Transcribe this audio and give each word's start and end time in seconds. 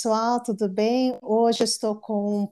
pessoal, 0.00 0.42
tudo 0.42 0.66
bem? 0.66 1.18
Hoje 1.20 1.62
estou 1.62 1.94
com 1.94 2.44
um 2.44 2.48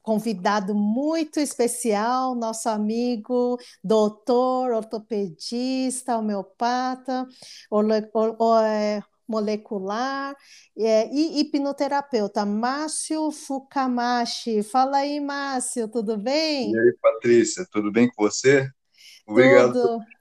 convidado 0.00 0.76
muito 0.76 1.40
especial, 1.40 2.36
nosso 2.36 2.68
amigo, 2.68 3.58
doutor, 3.82 4.70
ortopedista, 4.70 6.16
homeopata, 6.16 7.26
é, 8.64 9.02
molecular 9.26 10.36
é, 10.78 11.08
e 11.12 11.40
hipnoterapeuta, 11.40 12.46
Márcio 12.46 13.32
Fukamashi. 13.32 14.62
Fala 14.62 14.98
aí, 14.98 15.18
Márcio, 15.18 15.88
tudo 15.88 16.16
bem? 16.16 16.70
E 16.70 16.78
aí, 16.78 16.96
Patrícia, 17.02 17.66
tudo 17.72 17.90
bem 17.90 18.08
com 18.08 18.22
você? 18.22 18.70
Obrigado. 19.26 19.72
Tudo. 19.72 20.13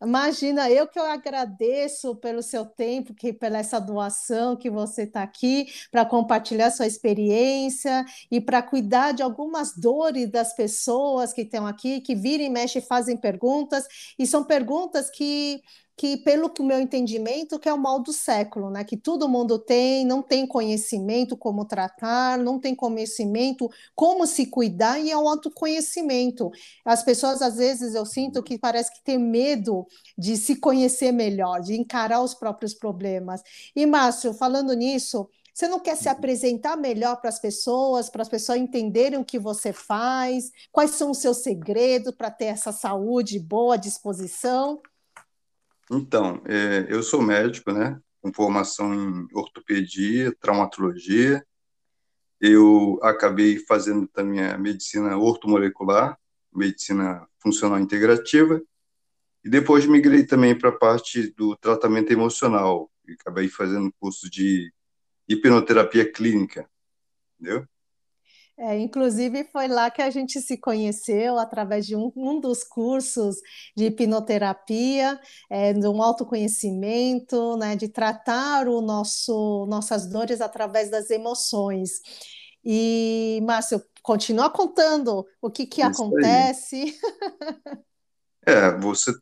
Imagina, 0.00 0.70
eu 0.70 0.86
que 0.86 0.96
eu 0.96 1.04
agradeço 1.04 2.14
pelo 2.16 2.40
seu 2.40 2.64
tempo, 2.64 3.12
que 3.12 3.32
pela 3.32 3.58
essa 3.58 3.80
doação 3.80 4.54
que 4.56 4.70
você 4.70 5.02
está 5.02 5.24
aqui 5.24 5.66
para 5.90 6.04
compartilhar 6.06 6.70
sua 6.70 6.86
experiência 6.86 8.04
e 8.30 8.40
para 8.40 8.62
cuidar 8.62 9.10
de 9.12 9.24
algumas 9.24 9.74
dores 9.76 10.30
das 10.30 10.54
pessoas 10.54 11.32
que 11.32 11.42
estão 11.42 11.66
aqui, 11.66 12.00
que 12.00 12.14
viram 12.14 12.44
e 12.44 12.48
mexem 12.48 12.80
e 12.80 12.84
fazem 12.86 13.16
perguntas, 13.16 13.86
e 14.16 14.24
são 14.24 14.44
perguntas 14.44 15.10
que 15.10 15.60
que, 15.98 16.16
pelo 16.16 16.48
que 16.48 16.62
meu 16.62 16.78
entendimento, 16.78 17.58
que 17.58 17.68
é 17.68 17.74
o 17.74 17.76
mal 17.76 17.98
do 17.98 18.12
século, 18.12 18.70
né? 18.70 18.84
Que 18.84 18.96
todo 18.96 19.28
mundo 19.28 19.58
tem, 19.58 20.04
não 20.04 20.22
tem 20.22 20.46
conhecimento 20.46 21.36
como 21.36 21.64
tratar, 21.64 22.38
não 22.38 22.60
tem 22.60 22.72
conhecimento 22.72 23.68
como 23.96 24.24
se 24.24 24.46
cuidar 24.46 25.00
e 25.00 25.10
é 25.10 25.16
o 25.16 25.28
autoconhecimento. 25.28 26.52
As 26.84 27.02
pessoas, 27.02 27.42
às 27.42 27.56
vezes, 27.56 27.96
eu 27.96 28.06
sinto 28.06 28.44
que 28.44 28.56
parece 28.56 28.94
que 28.94 29.02
tem 29.02 29.18
medo 29.18 29.84
de 30.16 30.36
se 30.36 30.54
conhecer 30.54 31.10
melhor, 31.10 31.60
de 31.60 31.74
encarar 31.74 32.22
os 32.22 32.32
próprios 32.32 32.72
problemas. 32.74 33.42
E, 33.74 33.84
Márcio, 33.84 34.32
falando 34.32 34.74
nisso, 34.74 35.28
você 35.52 35.66
não 35.66 35.80
quer 35.80 35.96
se 35.96 36.06
uhum. 36.06 36.12
apresentar 36.12 36.76
melhor 36.76 37.16
para 37.16 37.28
as 37.28 37.40
pessoas, 37.40 38.08
para 38.08 38.22
as 38.22 38.28
pessoas 38.28 38.60
entenderem 38.60 39.18
o 39.18 39.24
que 39.24 39.40
você 39.40 39.72
faz, 39.72 40.52
quais 40.70 40.92
são 40.92 41.10
os 41.10 41.18
seus 41.18 41.38
segredos 41.38 42.14
para 42.14 42.30
ter 42.30 42.44
essa 42.44 42.70
saúde 42.70 43.40
boa 43.40 43.76
disposição? 43.76 44.80
Então, 45.90 46.42
é, 46.44 46.86
eu 46.88 47.02
sou 47.02 47.22
médico, 47.22 47.72
né, 47.72 47.98
com 48.20 48.32
formação 48.32 48.94
em 48.94 49.26
ortopedia, 49.32 50.34
traumatologia. 50.38 51.44
Eu 52.40 52.98
acabei 53.02 53.58
fazendo 53.58 54.06
também 54.06 54.44
a 54.44 54.58
medicina 54.58 55.16
ortomolecular, 55.16 56.18
medicina 56.52 57.26
funcional 57.40 57.78
integrativa, 57.78 58.62
e 59.44 59.48
depois 59.48 59.86
migrei 59.86 60.26
também 60.26 60.56
para 60.56 60.68
a 60.68 60.76
parte 60.76 61.32
do 61.34 61.56
tratamento 61.56 62.12
emocional. 62.12 62.90
E 63.06 63.12
acabei 63.12 63.48
fazendo 63.48 63.92
curso 63.98 64.30
de 64.30 64.72
hipnoterapia 65.26 66.10
clínica, 66.10 66.68
entendeu? 67.38 67.66
É, 68.60 68.76
inclusive, 68.76 69.44
foi 69.52 69.68
lá 69.68 69.88
que 69.88 70.02
a 70.02 70.10
gente 70.10 70.40
se 70.40 70.56
conheceu 70.58 71.38
através 71.38 71.86
de 71.86 71.94
um, 71.94 72.10
um 72.16 72.40
dos 72.40 72.64
cursos 72.64 73.36
de 73.76 73.84
hipnoterapia, 73.84 75.20
é, 75.48 75.72
de 75.72 75.86
um 75.86 76.02
autoconhecimento, 76.02 77.56
né, 77.56 77.76
de 77.76 77.88
tratar 77.88 78.66
o 78.66 78.80
nosso, 78.80 79.64
nossas 79.66 80.08
dores 80.10 80.40
através 80.40 80.90
das 80.90 81.08
emoções. 81.08 82.00
E, 82.64 83.40
Márcio, 83.46 83.80
continua 84.02 84.50
contando 84.50 85.24
o 85.40 85.48
que, 85.48 85.64
que 85.64 85.80
acontece. 85.80 86.98
é, 88.44 88.76
você. 88.76 89.12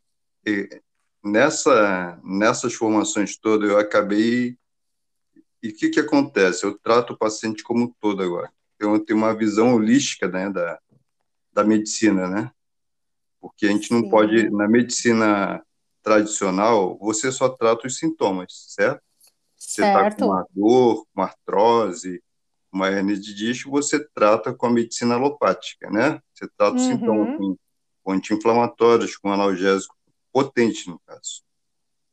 Nessa, 1.23 2.19
nessas 2.23 2.73
formações 2.73 3.37
todas, 3.37 3.69
eu 3.69 3.77
acabei. 3.77 4.57
E 5.61 5.69
o 5.69 5.75
que, 5.75 5.89
que 5.89 5.99
acontece? 5.99 6.65
Eu 6.65 6.75
trato 6.79 7.13
o 7.13 7.17
paciente 7.17 7.61
como 7.61 7.83
um 7.83 7.93
todo 7.99 8.23
agora 8.23 8.51
eu 8.79 8.99
tenho 8.99 9.19
uma 9.19 9.35
visão 9.35 9.75
holística 9.75 10.27
né, 10.27 10.49
da, 10.49 10.79
da 11.53 11.63
medicina, 11.63 12.27
né? 12.27 12.51
Porque 13.39 13.65
a 13.65 13.69
gente 13.69 13.91
não 13.91 14.01
Sim. 14.01 14.09
pode, 14.09 14.49
na 14.49 14.67
medicina 14.67 15.63
tradicional, 16.01 16.97
você 16.99 17.31
só 17.31 17.49
trata 17.49 17.87
os 17.87 17.97
sintomas, 17.97 18.65
certo? 18.69 19.01
Você 19.55 19.81
está 19.81 20.11
com 20.15 20.25
uma 20.25 20.45
dor, 20.51 21.05
uma 21.15 21.25
artrose, 21.25 22.23
uma 22.71 22.89
hernia 22.89 23.17
de 23.17 23.33
disco, 23.33 23.71
você 23.71 23.99
trata 24.13 24.53
com 24.53 24.67
a 24.67 24.71
medicina 24.71 25.15
alopática, 25.15 25.89
né? 25.89 26.21
Você 26.33 26.47
trata 26.55 26.77
uhum. 26.77 26.77
os 26.77 26.83
sintomas 26.83 27.37
com, 27.37 27.57
com 28.03 28.11
anti-inflamatórios, 28.11 29.17
com 29.17 29.31
analgésico 29.31 29.95
potente, 30.31 30.89
no 30.89 30.99
caso. 30.99 31.43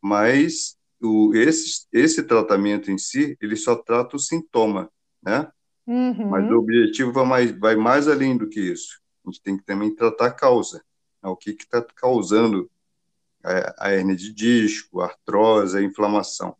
Mas 0.00 0.76
o, 1.00 1.34
esse, 1.34 1.86
esse 1.92 2.22
tratamento 2.22 2.90
em 2.90 2.98
si, 2.98 3.36
ele 3.40 3.56
só 3.56 3.76
trata 3.76 4.16
o 4.16 4.18
sintoma, 4.18 4.90
né? 5.22 5.50
Uhum. 5.86 6.28
Mas 6.28 6.50
o 6.50 6.58
objetivo 6.58 7.12
vai 7.12 7.26
mais, 7.26 7.58
vai 7.58 7.76
mais 7.76 8.08
além 8.08 8.36
do 8.36 8.48
que 8.48 8.60
isso. 8.60 9.00
A 9.24 9.30
gente 9.30 9.42
tem 9.42 9.56
que 9.56 9.64
também 9.64 9.94
tratar 9.94 10.26
a 10.26 10.32
causa. 10.32 10.82
Né? 11.22 11.28
O 11.28 11.36
que 11.36 11.50
está 11.50 11.82
causando 11.82 12.70
a, 13.42 13.86
a 13.86 13.92
hernia 13.92 14.16
de 14.16 14.32
disco, 14.32 15.00
a 15.00 15.06
artrose, 15.06 15.76
a 15.76 15.82
inflamação. 15.82 16.56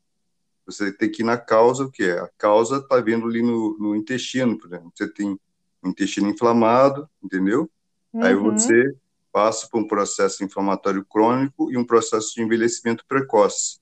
Você 0.67 0.93
tem 0.93 1.11
que 1.11 1.23
ir 1.23 1.25
na 1.25 1.37
causa, 1.37 1.85
o 1.85 1.91
que 1.91 2.05
é? 2.05 2.19
A 2.19 2.31
causa 2.39 2.79
está 2.79 3.01
vindo 3.01 3.27
ali 3.27 3.43
no, 3.43 3.77
no, 3.79 3.97
intestino, 3.97 4.59
por 4.59 4.69
exemplo. 4.69 4.93
Você 4.95 5.09
tem 5.09 5.39
o 5.83 5.89
intestino 5.89 6.29
inflamado, 6.29 7.09
entendeu? 7.23 7.71
Uhum. 8.13 8.23
Aí 8.23 8.35
você 8.35 8.95
passa 9.33 9.69
por 9.69 9.81
um 9.81 9.87
processo 9.87 10.45
inflamatório 10.45 11.05
crônico 11.05 11.71
e 11.71 11.77
um 11.77 11.85
processo 11.85 12.35
de 12.35 12.43
envelhecimento 12.43 13.05
precoce, 13.07 13.79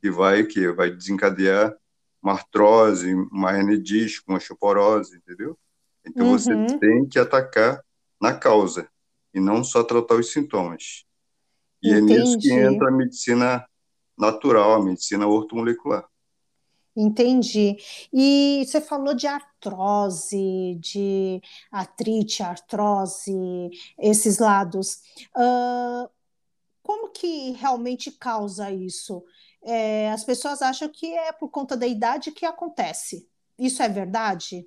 que 0.00 0.10
vai 0.10 0.44
que 0.44 0.70
vai 0.72 0.90
desencadear 0.90 1.76
uma 2.22 2.32
artrose, 2.32 3.12
uma 3.32 3.52
hernia 3.52 3.78
disco, 3.78 4.30
uma 4.30 4.38
osteoporose, 4.38 5.16
entendeu? 5.16 5.58
Então 6.06 6.26
uhum. 6.26 6.38
você 6.38 6.78
tem 6.78 7.06
que 7.06 7.18
atacar 7.18 7.82
na 8.20 8.34
causa 8.34 8.88
e 9.34 9.40
não 9.40 9.64
só 9.64 9.82
tratar 9.82 10.14
os 10.14 10.30
sintomas. 10.30 11.04
E 11.82 11.90
Entendi. 11.90 12.14
é 12.14 12.18
nisso 12.18 12.38
que 12.38 12.52
entra 12.52 12.88
a 12.88 12.92
medicina 12.92 13.66
natural, 14.16 14.74
a 14.74 14.84
medicina 14.84 15.26
ortomolecular. 15.26 16.06
Entendi. 16.94 17.76
E 18.12 18.64
você 18.66 18.80
falou 18.80 19.14
de 19.14 19.26
artrose, 19.26 20.76
de 20.78 21.40
artrite, 21.70 22.42
artrose, 22.42 23.32
esses 23.98 24.38
lados. 24.38 25.00
Uh, 25.34 26.08
como 26.82 27.08
que 27.10 27.52
realmente 27.52 28.10
causa 28.10 28.70
isso? 28.70 29.24
É, 29.64 30.10
as 30.10 30.24
pessoas 30.24 30.60
acham 30.60 30.88
que 30.88 31.06
é 31.14 31.32
por 31.32 31.48
conta 31.48 31.76
da 31.76 31.86
idade 31.86 32.32
que 32.32 32.44
acontece. 32.44 33.28
Isso 33.58 33.82
é 33.82 33.88
verdade? 33.88 34.66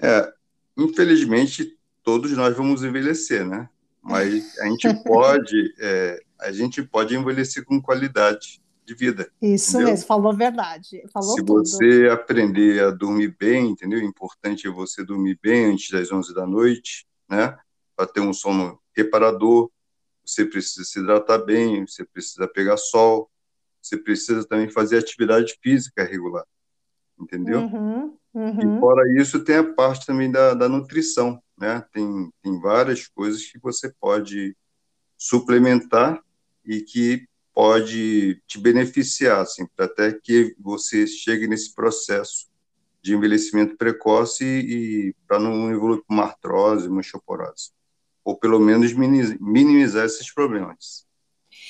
É, 0.00 0.32
infelizmente, 0.76 1.78
todos 2.02 2.32
nós 2.32 2.56
vamos 2.56 2.82
envelhecer, 2.82 3.46
né? 3.46 3.68
Mas 4.00 4.58
a 4.58 4.66
gente 4.66 4.88
pode, 5.04 5.74
é, 5.78 6.20
a 6.40 6.50
gente 6.52 6.82
pode 6.82 7.14
envelhecer 7.14 7.64
com 7.64 7.80
qualidade 7.80 8.62
de 8.84 8.94
vida. 8.94 9.30
Isso 9.40 9.76
entendeu? 9.76 9.90
mesmo, 9.90 10.06
falou 10.06 10.34
verdade. 10.34 11.02
Falou 11.12 11.36
Se 11.36 11.44
tudo. 11.44 11.64
você 11.64 12.08
aprender 12.10 12.82
a 12.82 12.90
dormir 12.90 13.36
bem, 13.38 13.70
entendeu? 13.70 14.00
O 14.00 14.04
importante 14.04 14.66
é 14.66 14.70
você 14.70 15.04
dormir 15.04 15.38
bem 15.40 15.66
antes 15.66 15.90
das 15.90 16.10
11 16.10 16.34
da 16.34 16.46
noite, 16.46 17.06
né? 17.28 17.56
Para 17.94 18.06
ter 18.06 18.20
um 18.20 18.32
sono 18.32 18.80
reparador. 18.96 19.70
Você 20.24 20.44
precisa 20.44 20.84
se 20.84 20.98
hidratar 21.00 21.38
bem, 21.38 21.86
você 21.86 22.04
precisa 22.04 22.46
pegar 22.48 22.76
sol, 22.76 23.30
você 23.82 23.96
precisa 23.96 24.46
também 24.46 24.68
fazer 24.68 24.98
atividade 24.98 25.58
física 25.62 26.04
regular, 26.04 26.44
entendeu? 27.20 27.60
Uhum, 27.60 28.16
uhum. 28.32 28.76
E 28.76 28.80
fora 28.80 29.20
isso, 29.20 29.44
tem 29.44 29.56
a 29.56 29.74
parte 29.74 30.06
também 30.06 30.30
da, 30.30 30.54
da 30.54 30.68
nutrição, 30.68 31.42
né? 31.58 31.84
Tem, 31.92 32.30
tem 32.42 32.60
várias 32.60 33.08
coisas 33.08 33.44
que 33.44 33.58
você 33.58 33.92
pode 34.00 34.56
suplementar 35.18 36.22
e 36.64 36.80
que 36.80 37.26
pode 37.54 38.40
te 38.46 38.58
beneficiar, 38.58 39.40
assim, 39.40 39.66
até 39.78 40.12
que 40.12 40.54
você 40.58 41.06
chegue 41.06 41.46
nesse 41.46 41.74
processo 41.74 42.50
de 43.02 43.14
envelhecimento 43.14 43.76
precoce 43.76 44.44
e, 44.44 45.08
e 45.08 45.14
para 45.26 45.38
não 45.38 45.70
evoluir 45.70 46.02
para 46.06 46.14
uma 46.14 46.24
artrose, 46.24 46.88
uma 46.88 47.00
osteoporose. 47.00 47.72
Ou 48.24 48.38
pelo 48.38 48.60
menos 48.60 48.92
minimizar 48.92 50.06
esses 50.06 50.32
problemas. 50.32 51.04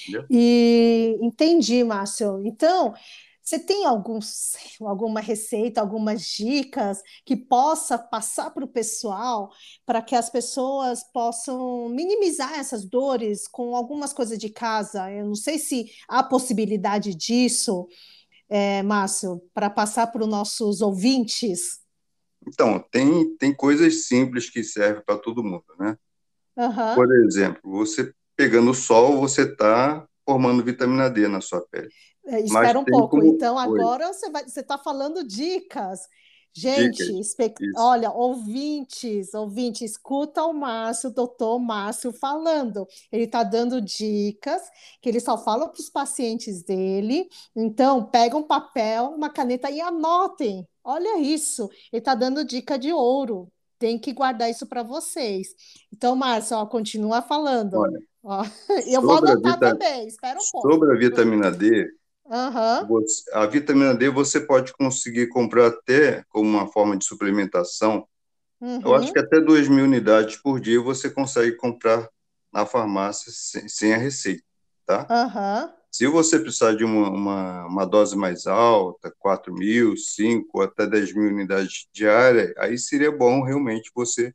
Entendeu? 0.02 0.26
E 0.30 1.18
entendi, 1.20 1.82
Márcio. 1.84 2.42
Então, 2.44 2.94
você 3.42 3.58
tem 3.58 3.84
alguns, 3.84 4.54
alguma 4.80 5.20
receita, 5.20 5.80
algumas 5.80 6.22
dicas 6.22 7.02
que 7.24 7.36
possa 7.36 7.98
passar 7.98 8.50
para 8.50 8.64
o 8.64 8.68
pessoal 8.68 9.52
para 9.84 10.00
que 10.00 10.14
as 10.14 10.30
pessoas 10.30 11.02
possam 11.12 11.88
minimizar 11.88 12.54
essas 12.54 12.84
dores 12.84 13.48
com 13.48 13.74
algumas 13.74 14.12
coisas 14.12 14.38
de 14.38 14.48
casa? 14.48 15.10
Eu 15.10 15.26
não 15.26 15.34
sei 15.34 15.58
se 15.58 15.90
há 16.08 16.22
possibilidade 16.22 17.14
disso, 17.16 17.88
é, 18.48 18.80
Márcio, 18.82 19.42
para 19.52 19.68
passar 19.68 20.06
para 20.06 20.22
os 20.22 20.28
nossos 20.28 20.80
ouvintes. 20.80 21.80
Então, 22.46 22.78
tem, 22.90 23.36
tem 23.36 23.54
coisas 23.54 24.06
simples 24.06 24.48
que 24.48 24.62
servem 24.62 25.02
para 25.04 25.18
todo 25.18 25.42
mundo, 25.42 25.64
né? 25.78 25.98
Uhum. 26.56 26.94
Por 26.94 27.12
exemplo, 27.24 27.60
você 27.64 28.12
pegando 28.42 28.74
sol, 28.74 29.20
você 29.20 29.42
está 29.42 30.04
formando 30.26 30.64
vitamina 30.64 31.08
D 31.08 31.28
na 31.28 31.40
sua 31.40 31.60
pele. 31.60 31.88
É, 32.26 32.40
espera 32.40 32.76
um 32.76 32.84
pouco. 32.84 33.10
Como... 33.10 33.24
Então, 33.24 33.56
agora 33.56 34.12
você 34.12 34.60
está 34.60 34.76
falando 34.76 35.22
dicas. 35.22 36.00
Gente, 36.54 37.02
olha, 37.76 38.10
ouvintes, 38.10 39.32
ouvintes, 39.32 39.92
escuta 39.92 40.44
o 40.44 40.52
Márcio, 40.52 41.08
o 41.08 41.12
doutor 41.12 41.58
Márcio 41.60 42.12
falando. 42.12 42.84
Ele 43.12 43.24
está 43.24 43.44
dando 43.44 43.80
dicas 43.80 44.60
que 45.00 45.08
ele 45.08 45.20
só 45.20 45.38
fala 45.38 45.68
para 45.68 45.80
os 45.80 45.88
pacientes 45.88 46.64
dele. 46.64 47.28
Então, 47.54 48.04
pega 48.04 48.36
um 48.36 48.42
papel, 48.42 49.14
uma 49.16 49.30
caneta 49.30 49.70
e 49.70 49.80
anotem. 49.80 50.66
Olha 50.82 51.20
isso, 51.20 51.70
ele 51.92 52.00
está 52.00 52.14
dando 52.14 52.44
dica 52.44 52.76
de 52.76 52.92
ouro. 52.92 53.48
Tem 53.78 53.98
que 53.98 54.12
guardar 54.12 54.50
isso 54.50 54.66
para 54.66 54.82
vocês. 54.82 55.54
Então, 55.92 56.16
Márcio, 56.16 56.56
ó, 56.56 56.66
continua 56.66 57.22
falando. 57.22 57.78
Olha, 57.78 57.98
ó, 58.22 58.44
eu 58.86 59.02
vou 59.02 59.16
anotar 59.16 59.54
vita... 59.54 59.70
também, 59.70 60.06
espera 60.06 60.38
um 60.38 60.50
pouco. 60.50 60.70
Sobre 60.70 60.92
a 60.92 60.98
vitamina 60.98 61.50
D, 61.50 61.88
Uhum. 62.24 62.86
Você, 62.86 63.30
a 63.34 63.46
vitamina 63.46 63.94
D 63.94 64.08
você 64.08 64.40
pode 64.40 64.72
conseguir 64.72 65.28
comprar 65.28 65.66
até 65.66 66.24
como 66.28 66.48
uma 66.48 66.66
forma 66.66 66.96
de 66.96 67.04
suplementação. 67.04 68.06
Uhum. 68.60 68.80
Eu 68.82 68.94
acho 68.94 69.12
que 69.12 69.18
até 69.18 69.40
2 69.40 69.68
mil 69.68 69.84
unidades 69.84 70.36
por 70.36 70.60
dia 70.60 70.80
você 70.80 71.10
consegue 71.10 71.56
comprar 71.56 72.08
na 72.52 72.64
farmácia 72.64 73.30
sem, 73.34 73.68
sem 73.68 73.92
a 73.92 73.96
receita, 73.96 74.44
tá? 74.86 75.06
Uhum. 75.10 75.72
Se 75.90 76.06
você 76.06 76.38
precisar 76.38 76.74
de 76.74 76.84
uma, 76.84 77.10
uma, 77.10 77.66
uma, 77.66 77.84
dose 77.84 78.16
mais 78.16 78.46
alta, 78.46 79.14
4 79.18 79.52
mil, 79.52 79.94
5 79.94 80.62
até 80.62 80.86
10 80.86 81.12
mil 81.14 81.28
unidades 81.28 81.86
diárias, 81.92 82.54
aí 82.56 82.78
seria 82.78 83.12
bom 83.12 83.42
realmente 83.42 83.90
você 83.94 84.34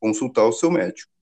consultar 0.00 0.44
o 0.44 0.52
seu 0.52 0.72
médico. 0.72 1.12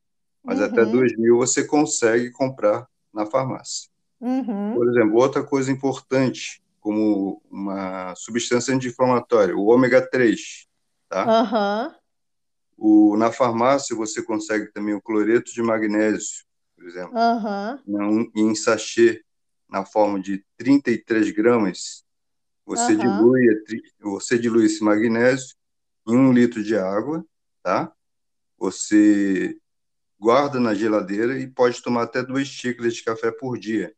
Mas 0.46 0.60
até 0.60 0.84
2 0.84 1.12
uhum. 1.12 1.18
mil 1.18 1.36
você 1.38 1.64
consegue 1.64 2.30
comprar 2.30 2.86
na 3.12 3.26
farmácia. 3.26 3.90
Uhum. 4.20 4.74
Por 4.74 4.88
exemplo, 4.88 5.16
outra 5.16 5.42
coisa 5.42 5.70
importante, 5.70 6.62
como 6.80 7.42
uma 7.50 8.14
substância 8.14 8.74
anti-inflamatória, 8.74 9.56
o 9.56 9.66
ômega 9.66 10.00
3, 10.00 10.66
tá? 11.08 11.26
Uhum. 11.26 11.94
O, 12.78 13.16
na 13.16 13.32
farmácia 13.32 13.96
você 13.96 14.22
consegue 14.22 14.70
também 14.72 14.94
o 14.94 15.00
cloreto 15.00 15.52
de 15.52 15.62
magnésio, 15.62 16.44
por 16.76 16.86
exemplo, 16.86 17.12
uhum. 17.86 18.30
em 18.34 18.54
sachê, 18.54 19.22
na 19.68 19.84
forma 19.84 20.20
de 20.20 20.44
33 20.58 21.30
gramas, 21.32 22.04
você, 22.64 22.92
uhum. 22.92 22.98
dilui, 22.98 23.46
você 24.00 24.38
dilui 24.38 24.66
esse 24.66 24.82
magnésio 24.82 25.56
em 26.06 26.16
um 26.16 26.32
litro 26.32 26.62
de 26.62 26.76
água, 26.76 27.24
tá? 27.62 27.92
Você 28.58 29.56
guarda 30.18 30.58
na 30.58 30.74
geladeira 30.74 31.38
e 31.38 31.46
pode 31.46 31.82
tomar 31.82 32.04
até 32.04 32.22
duas 32.22 32.46
xícaras 32.46 32.94
de 32.94 33.04
café 33.04 33.30
por 33.30 33.58
dia. 33.58 33.94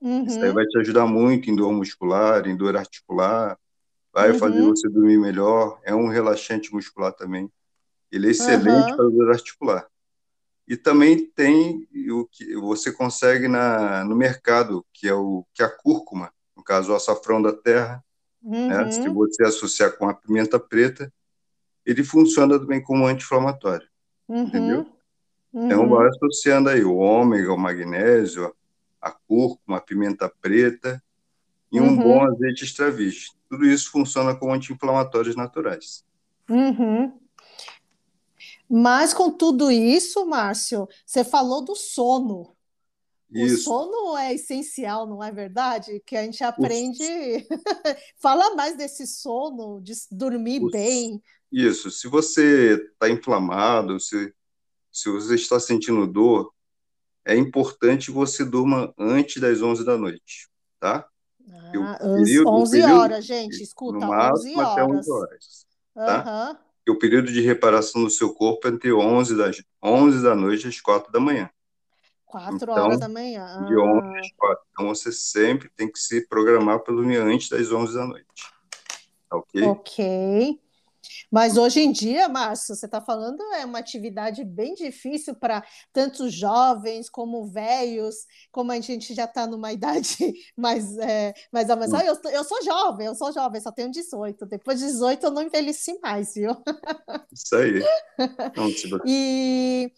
Uhum. 0.00 0.24
Isso 0.24 0.42
aí 0.42 0.50
vai 0.50 0.66
te 0.66 0.78
ajudar 0.78 1.06
muito 1.06 1.48
em 1.48 1.54
dor 1.54 1.72
muscular, 1.72 2.46
em 2.48 2.56
dor 2.56 2.76
articular, 2.76 3.56
vai 4.12 4.32
uhum. 4.32 4.38
fazer 4.38 4.62
você 4.62 4.88
dormir 4.88 5.18
melhor. 5.18 5.80
É 5.84 5.94
um 5.94 6.08
relaxante 6.08 6.74
muscular 6.74 7.12
também. 7.12 7.50
Ele 8.10 8.28
é 8.28 8.30
excelente 8.30 8.90
uhum. 8.90 8.96
para 8.96 9.08
dor 9.08 9.30
articular. 9.30 9.86
E 10.66 10.76
também 10.76 11.26
tem 11.26 11.86
o 12.10 12.26
que 12.26 12.54
você 12.56 12.92
consegue 12.92 13.48
na, 13.48 14.04
no 14.04 14.16
mercado, 14.16 14.84
que 14.92 15.08
é 15.08 15.14
o 15.14 15.44
que 15.52 15.62
é 15.62 15.66
a 15.66 15.70
cúrcuma, 15.70 16.32
no 16.56 16.62
caso 16.62 16.92
o 16.92 16.96
açafrão 16.96 17.40
da 17.40 17.52
terra. 17.52 18.02
Né? 18.42 18.90
Se 18.90 19.00
uhum. 19.00 19.14
você 19.14 19.44
associar 19.44 19.96
com 19.96 20.08
a 20.08 20.14
pimenta 20.14 20.58
preta, 20.58 21.12
ele 21.86 22.02
funciona 22.02 22.58
também 22.58 22.82
como 22.82 23.06
anti-inflamatório. 23.06 23.86
Entendeu? 24.28 24.86
Então, 25.54 25.88
vai 25.88 26.08
associando 26.08 26.70
aí 26.70 26.82
o 26.82 26.96
ômega, 26.96 27.52
o 27.52 27.58
magnésio, 27.58 28.54
a 29.00 29.10
cúrcuma, 29.10 29.76
a 29.78 29.80
pimenta 29.80 30.32
preta 30.40 31.02
e 31.70 31.80
um 31.80 31.88
uhum. 31.88 31.96
bom 31.96 32.24
azeite 32.24 32.64
extra 32.64 32.90
virgem. 32.90 33.32
Tudo 33.48 33.66
isso 33.66 33.90
funciona 33.90 34.34
como 34.34 34.52
anti-inflamatórios 34.52 35.36
naturais. 35.36 36.04
Uhum. 36.48 37.12
Mas 38.68 39.12
com 39.12 39.30
tudo 39.30 39.70
isso, 39.70 40.24
Márcio, 40.24 40.88
você 41.04 41.22
falou 41.22 41.62
do 41.62 41.76
sono. 41.76 42.56
Isso. 43.30 43.54
O 43.54 43.58
sono 43.58 44.16
é 44.16 44.34
essencial, 44.34 45.06
não 45.06 45.22
é 45.22 45.32
verdade? 45.32 46.02
Que 46.06 46.16
a 46.16 46.22
gente 46.22 46.42
aprende. 46.44 47.02
Fala 48.16 48.54
mais 48.54 48.76
desse 48.76 49.06
sono, 49.06 49.80
de 49.82 49.92
dormir 50.10 50.60
bem. 50.70 51.22
Isso. 51.50 51.90
Se 51.90 52.08
você 52.08 52.74
está 52.92 53.10
inflamado, 53.10 53.98
se, 53.98 54.34
se 54.92 55.08
você 55.10 55.34
está 55.34 55.58
sentindo 55.58 56.06
dor, 56.06 56.52
é 57.24 57.36
importante 57.36 58.10
você 58.10 58.44
durma 58.44 58.92
antes 58.98 59.40
das 59.40 59.62
11 59.62 59.84
da 59.84 59.96
noite, 59.96 60.48
tá? 60.78 61.08
Ah, 61.50 61.98
período, 61.98 62.50
11 62.50 62.80
período, 62.80 63.00
horas, 63.00 63.24
gente, 63.24 63.62
escuta, 63.62 63.98
no 63.98 64.06
máximo 64.06 64.52
11 64.52 64.56
horas. 64.58 64.72
até 64.72 64.84
11 64.84 65.12
horas, 65.12 65.66
tá? 65.94 66.58
Uhum. 66.86 66.94
o 66.94 66.98
período 66.98 67.32
de 67.32 67.40
reparação 67.40 68.04
do 68.04 68.10
seu 68.10 68.32
corpo 68.34 68.68
é 68.68 68.70
entre 68.70 68.92
11, 68.92 69.36
das, 69.36 69.62
11 69.82 70.22
da 70.22 70.34
noite 70.34 70.68
às 70.68 70.80
4 70.80 71.10
da 71.10 71.18
manhã. 71.18 71.50
4 72.26 72.56
então, 72.56 72.74
horas 72.74 72.98
da 72.98 73.08
manhã. 73.08 73.44
Ah. 73.44 73.64
De 73.64 73.76
11 73.76 74.18
às 74.18 74.32
4. 74.32 74.64
Então, 74.72 74.88
você 74.88 75.12
sempre 75.12 75.68
tem 75.76 75.90
que 75.90 75.98
se 75.98 76.26
programar 76.26 76.80
para 76.80 76.94
dormir 76.94 77.18
antes 77.18 77.48
das 77.50 77.70
11 77.70 77.94
da 77.94 78.06
noite. 78.06 78.26
Tá 79.28 79.36
ok? 79.36 79.62
Ok. 79.64 80.60
Mas 81.32 81.56
hoje 81.56 81.80
em 81.80 81.90
dia, 81.90 82.28
Márcio, 82.28 82.76
você 82.76 82.84
está 82.84 83.00
falando, 83.00 83.40
é 83.54 83.64
uma 83.64 83.78
atividade 83.78 84.44
bem 84.44 84.74
difícil 84.74 85.34
para 85.34 85.64
tanto 85.90 86.28
jovens 86.28 87.08
como 87.08 87.46
velhos, 87.46 88.26
como 88.50 88.70
a 88.70 88.78
gente 88.78 89.14
já 89.14 89.24
está 89.24 89.46
numa 89.46 89.72
idade 89.72 90.14
mais, 90.54 90.98
é, 90.98 91.32
mais 91.50 91.70
avançada. 91.70 92.04
Eu, 92.04 92.18
eu 92.30 92.44
sou 92.44 92.62
jovem, 92.62 93.06
eu 93.06 93.14
sou 93.14 93.32
jovem, 93.32 93.62
só 93.62 93.72
tenho 93.72 93.90
18. 93.90 94.44
Depois 94.44 94.80
de 94.80 94.86
18 94.86 95.24
eu 95.24 95.30
não 95.30 95.40
envelheci 95.40 95.98
mais, 96.02 96.34
viu? 96.34 96.54
Isso 97.32 97.56
aí. 97.56 97.82
e, 99.06 99.90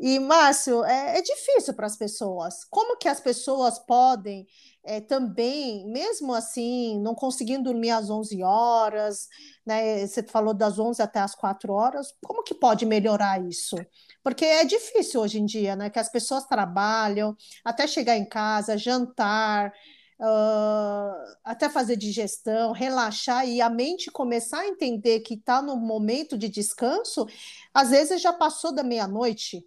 e, 0.00 0.18
Márcio, 0.18 0.84
é, 0.84 1.18
é 1.18 1.22
difícil 1.22 1.72
para 1.74 1.86
as 1.86 1.96
pessoas. 1.96 2.64
Como 2.68 2.96
que 2.96 3.08
as 3.08 3.20
pessoas 3.20 3.78
podem 3.78 4.44
é, 4.82 5.00
também, 5.00 5.86
mesmo 5.86 6.32
assim, 6.34 6.98
não 7.00 7.14
conseguindo 7.14 7.64
dormir 7.64 7.90
às 7.90 8.08
11 8.08 8.42
horas, 8.42 9.28
né? 9.64 10.06
Você 10.06 10.22
falou 10.22 10.54
das 10.54 10.78
11 10.78 11.02
até 11.02 11.20
as 11.20 11.34
4 11.34 11.72
horas, 11.72 12.14
como 12.24 12.42
que 12.42 12.54
pode 12.54 12.86
melhorar 12.86 13.42
isso? 13.46 13.76
Porque 14.22 14.44
é 14.44 14.64
difícil 14.64 15.20
hoje 15.20 15.38
em 15.38 15.44
dia, 15.44 15.76
né? 15.76 15.90
Que 15.90 15.98
as 15.98 16.10
pessoas 16.10 16.44
trabalham 16.46 17.36
até 17.64 17.86
chegar 17.86 18.16
em 18.16 18.24
casa, 18.24 18.78
jantar, 18.78 19.72
uh, 20.20 21.36
até 21.44 21.68
fazer 21.68 21.96
digestão, 21.96 22.72
relaxar 22.72 23.46
e 23.48 23.60
a 23.60 23.70
mente 23.70 24.10
começar 24.10 24.60
a 24.60 24.68
entender 24.68 25.20
que 25.20 25.34
está 25.34 25.62
no 25.62 25.76
momento 25.76 26.36
de 26.36 26.48
descanso, 26.48 27.26
às 27.74 27.90
vezes 27.90 28.20
já 28.20 28.32
passou 28.32 28.72
da 28.72 28.82
meia-noite, 28.82 29.64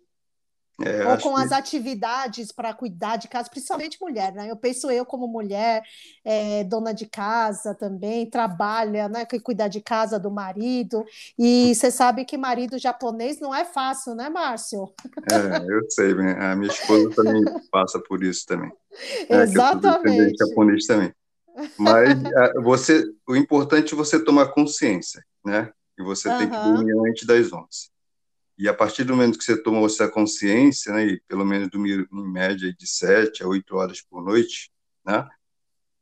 é, 0.81 1.05
ou 1.07 1.17
com 1.19 1.35
que... 1.35 1.43
as 1.43 1.51
atividades 1.51 2.51
para 2.51 2.73
cuidar 2.73 3.17
de 3.17 3.27
casa, 3.27 3.49
principalmente 3.49 3.97
mulher, 4.01 4.33
né? 4.33 4.49
Eu 4.49 4.55
penso 4.55 4.89
eu 4.89 5.05
como 5.05 5.27
mulher, 5.27 5.83
é, 6.25 6.63
dona 6.63 6.93
de 6.93 7.05
casa 7.05 7.75
também, 7.75 8.29
trabalha, 8.29 9.07
né? 9.07 9.25
Que 9.25 9.39
cuidar 9.39 9.67
de 9.67 9.81
casa 9.81 10.19
do 10.19 10.31
marido. 10.31 11.05
E 11.37 11.75
você 11.75 11.91
sabe 11.91 12.25
que 12.25 12.37
marido 12.37 12.79
japonês 12.79 13.39
não 13.39 13.53
é 13.53 13.65
fácil, 13.65 14.15
né, 14.15 14.29
Márcio? 14.29 14.91
É, 15.31 15.57
eu 15.71 15.89
sei, 15.91 16.15
né? 16.15 16.37
a 16.39 16.55
minha 16.55 16.71
esposa 16.71 17.09
também 17.11 17.43
passa 17.71 17.99
por 17.99 18.23
isso 18.23 18.45
também. 18.47 18.71
Né? 19.29 19.43
Exatamente. 19.43 20.33
É, 20.41 20.47
japonês 20.47 20.87
também. 20.87 21.13
Mas 21.77 22.17
você, 22.63 23.05
o 23.27 23.35
importante 23.35 23.93
é 23.93 23.97
você 23.97 24.23
tomar 24.23 24.47
consciência, 24.47 25.23
né? 25.45 25.71
E 25.99 26.03
você 26.03 26.27
uhum. 26.27 26.37
tem 26.39 26.49
que 26.49 26.57
dormir 26.57 27.09
antes 27.09 27.27
das 27.27 27.53
11. 27.53 27.92
E 28.57 28.69
a 28.69 28.73
partir 28.73 29.03
do 29.03 29.15
momento 29.15 29.37
que 29.37 29.43
você 29.43 29.57
toma 29.57 29.85
essa 29.85 30.07
consciência, 30.07 30.93
né, 30.93 31.05
e 31.05 31.19
pelo 31.27 31.45
menos 31.45 31.69
dormir 31.69 32.07
em 32.11 32.31
média 32.31 32.73
de 32.73 32.87
7 32.87 33.43
a 33.43 33.47
8 33.47 33.75
horas 33.75 34.01
por 34.01 34.23
noite, 34.23 34.71
né, 35.05 35.27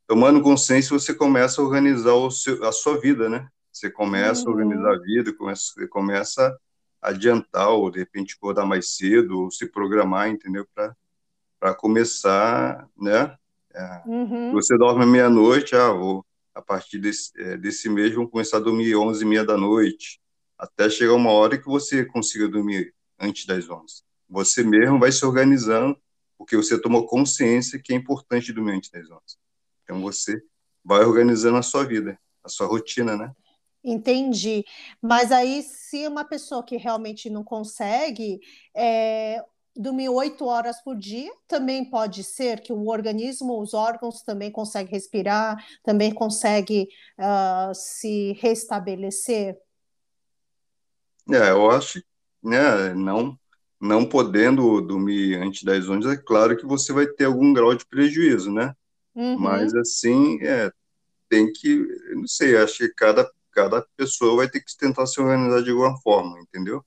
tomando 0.06 0.42
consciência, 0.42 0.98
você 0.98 1.14
começa 1.14 1.60
a 1.60 1.64
organizar 1.64 2.12
o 2.12 2.30
seu, 2.30 2.62
a 2.64 2.72
sua 2.72 3.00
vida, 3.00 3.30
né? 3.30 3.48
Você 3.72 3.90
começa 3.90 4.42
uhum. 4.42 4.48
a 4.48 4.52
organizar 4.52 4.92
a 4.92 4.98
vida, 4.98 5.32
começa, 5.32 5.72
você 5.72 5.88
começa 5.88 6.58
a 7.00 7.08
adiantar, 7.08 7.70
ou 7.70 7.90
de 7.90 8.00
repente 8.00 8.34
acordar 8.36 8.66
mais 8.66 8.94
cedo, 8.94 9.40
ou 9.40 9.50
se 9.50 9.66
programar, 9.66 10.28
entendeu? 10.28 10.66
Para 11.58 11.74
começar, 11.74 12.86
né? 12.94 13.34
É, 13.74 14.02
uhum. 14.04 14.52
Você 14.52 14.76
dorme 14.76 15.06
meia-noite, 15.06 15.74
ah, 15.74 15.92
vou, 15.92 16.26
a 16.54 16.60
partir 16.60 16.98
desse, 16.98 17.32
é, 17.40 17.56
desse 17.56 17.88
mês, 17.88 18.14
vamos 18.14 18.30
começar 18.30 18.58
a 18.58 18.60
dormir 18.60 18.94
11 18.94 19.24
e 19.24 19.26
meia 19.26 19.44
da 19.44 19.56
noite, 19.56 20.20
até 20.62 20.88
chegar 20.88 21.14
uma 21.14 21.32
hora 21.32 21.58
que 21.58 21.66
você 21.66 22.04
consiga 22.04 22.48
dormir 22.48 22.94
antes 23.18 23.44
das 23.46 23.68
11. 23.68 24.04
Você 24.28 24.62
mesmo 24.62 24.96
vai 25.00 25.10
se 25.10 25.26
organizando, 25.26 25.98
porque 26.38 26.56
você 26.56 26.80
tomou 26.80 27.04
consciência 27.04 27.80
que 27.82 27.92
é 27.92 27.96
importante 27.96 28.52
dormir 28.52 28.76
antes 28.76 28.88
das 28.88 29.10
11. 29.10 29.20
Então 29.82 30.00
você 30.00 30.40
vai 30.84 31.04
organizando 31.04 31.58
a 31.58 31.62
sua 31.62 31.84
vida, 31.84 32.16
a 32.44 32.48
sua 32.48 32.68
rotina, 32.68 33.16
né? 33.16 33.32
Entendi. 33.82 34.64
Mas 35.02 35.32
aí, 35.32 35.64
se 35.64 36.06
uma 36.06 36.24
pessoa 36.24 36.62
que 36.62 36.76
realmente 36.76 37.28
não 37.28 37.42
consegue, 37.42 38.38
é, 38.72 39.44
dormir 39.74 40.10
oito 40.10 40.44
horas 40.44 40.80
por 40.80 40.96
dia, 40.96 41.32
também 41.48 41.84
pode 41.84 42.22
ser 42.22 42.60
que 42.60 42.72
o 42.72 42.86
organismo, 42.86 43.60
os 43.60 43.74
órgãos 43.74 44.22
também 44.22 44.52
conseguem 44.52 44.92
respirar, 44.92 45.56
também 45.82 46.14
consegue 46.14 46.88
uh, 47.18 47.74
se 47.74 48.34
restabelecer? 48.34 49.58
É, 51.30 51.50
eu 51.50 51.70
acho, 51.70 52.02
né, 52.42 52.92
não, 52.94 53.38
não 53.80 54.04
podendo 54.04 54.80
dormir 54.80 55.36
antes 55.36 55.62
das 55.62 55.88
11, 55.88 56.08
é 56.08 56.16
claro 56.16 56.56
que 56.56 56.66
você 56.66 56.92
vai 56.92 57.06
ter 57.06 57.24
algum 57.24 57.52
grau 57.52 57.74
de 57.74 57.86
prejuízo, 57.86 58.52
né? 58.52 58.74
Uhum. 59.14 59.38
Mas, 59.38 59.74
assim, 59.74 60.38
é, 60.42 60.70
tem 61.28 61.52
que, 61.52 61.86
não 62.14 62.26
sei, 62.26 62.56
acho 62.56 62.78
que 62.78 62.88
cada, 62.94 63.30
cada 63.52 63.86
pessoa 63.96 64.36
vai 64.36 64.48
ter 64.48 64.60
que 64.60 64.76
tentar 64.76 65.06
se 65.06 65.20
organizar 65.20 65.62
de 65.62 65.70
alguma 65.70 66.00
forma, 66.00 66.38
entendeu? 66.40 66.84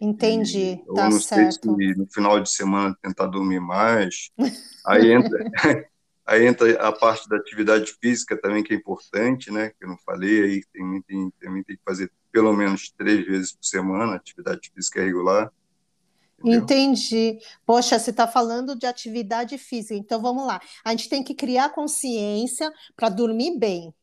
Entendi, 0.00 0.82
e, 0.82 0.94
tá 0.94 1.08
não 1.08 1.20
certo. 1.20 1.76
Se 1.76 1.94
no 1.96 2.06
final 2.06 2.40
de 2.40 2.50
semana 2.50 2.96
tentar 3.00 3.26
dormir 3.26 3.60
mais. 3.60 4.30
Aí 4.86 5.12
entra, 5.12 5.38
aí 6.26 6.46
entra 6.46 6.72
a 6.80 6.92
parte 6.92 7.28
da 7.28 7.36
atividade 7.36 7.94
física 8.00 8.40
também, 8.40 8.62
que 8.62 8.72
é 8.72 8.76
importante, 8.76 9.50
né? 9.50 9.70
Que 9.70 9.84
eu 9.84 9.88
não 9.88 9.98
falei, 9.98 10.44
aí 10.44 10.62
tem, 10.72 11.02
tem, 11.02 11.30
também 11.40 11.62
tem 11.62 11.76
que 11.76 11.82
fazer 11.84 12.10
pelo 12.32 12.52
menos 12.52 12.90
três 12.96 13.24
vezes 13.24 13.52
por 13.52 13.64
semana, 13.64 14.16
atividade 14.16 14.70
física 14.74 15.02
regular. 15.02 15.52
Entendeu? 16.38 16.60
Entendi. 16.60 17.38
Poxa, 17.64 17.98
você 17.98 18.10
está 18.10 18.26
falando 18.26 18.76
de 18.76 18.86
atividade 18.86 19.56
física, 19.56 19.94
então 19.94 20.20
vamos 20.20 20.46
lá. 20.46 20.60
A 20.84 20.90
gente 20.90 21.08
tem 21.08 21.22
que 21.22 21.34
criar 21.34 21.70
consciência 21.70 22.72
para 22.96 23.08
dormir 23.08 23.58
bem. 23.58 23.94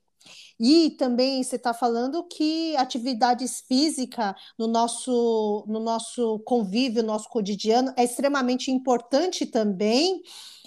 E 0.63 0.91
também 0.91 1.43
você 1.43 1.55
está 1.55 1.73
falando 1.73 2.23
que 2.23 2.75
atividades 2.77 3.61
físicas 3.67 4.35
no 4.59 4.67
nosso, 4.67 5.65
no 5.67 5.79
nosso 5.79 6.37
convívio, 6.45 7.01
no 7.01 7.07
nosso 7.07 7.27
cotidiano, 7.29 7.91
é 7.97 8.03
extremamente 8.03 8.69
importante 8.69 9.47
também. 9.47 10.21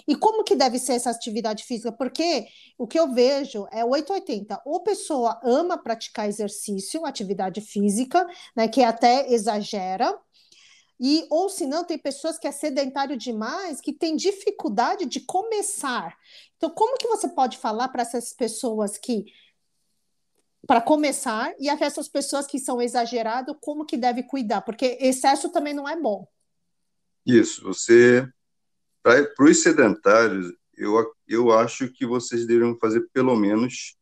E 0.05 0.13
como 0.13 0.43
que 0.43 0.53
deve 0.53 0.79
ser 0.79 0.95
essa 0.95 1.11
atividade 1.11 1.63
física? 1.63 1.93
Porque 1.93 2.45
o 2.77 2.85
que 2.85 2.99
eu 2.99 3.13
vejo 3.13 3.65
é 3.71 3.85
880. 3.85 4.61
Ou 4.65 4.83
pessoa 4.83 5.39
ama 5.41 5.77
praticar 5.77 6.27
exercício, 6.27 7.05
atividade 7.05 7.61
física, 7.61 8.27
né, 8.53 8.67
que 8.67 8.83
até 8.83 9.31
exagera, 9.31 10.13
e 10.99 11.25
ou 11.29 11.49
se 11.49 11.65
não 11.65 11.85
tem 11.85 11.97
pessoas 11.97 12.37
que 12.37 12.47
é 12.47 12.51
sedentário 12.51 13.17
demais, 13.17 13.79
que 13.79 13.93
tem 13.93 14.15
dificuldade 14.15 15.05
de 15.05 15.21
começar. 15.21 16.17
Então, 16.57 16.69
como 16.69 16.97
que 16.97 17.07
você 17.07 17.29
pode 17.29 17.57
falar 17.57 17.87
para 17.89 18.01
essas 18.01 18.33
pessoas 18.33 18.97
que 18.97 19.25
para 20.67 20.81
começar, 20.81 21.53
e 21.59 21.69
essas 21.69 22.07
pessoas 22.07 22.47
que 22.47 22.59
são 22.59 22.81
exageradas, 22.81 23.55
como 23.61 23.85
que 23.85 23.97
deve 23.97 24.23
cuidar? 24.23 24.61
Porque 24.61 24.97
excesso 24.99 25.49
também 25.49 25.73
não 25.73 25.87
é 25.87 25.99
bom. 25.99 26.27
Isso, 27.25 27.63
você. 27.63 28.27
Para 29.03 29.27
os 29.39 29.61
sedentários, 29.61 30.51
eu, 30.75 31.13
eu 31.27 31.51
acho 31.51 31.89
que 31.89 32.05
vocês 32.05 32.47
deveriam 32.47 32.75
fazer 32.77 33.07
pelo 33.13 33.35
menos 33.35 33.95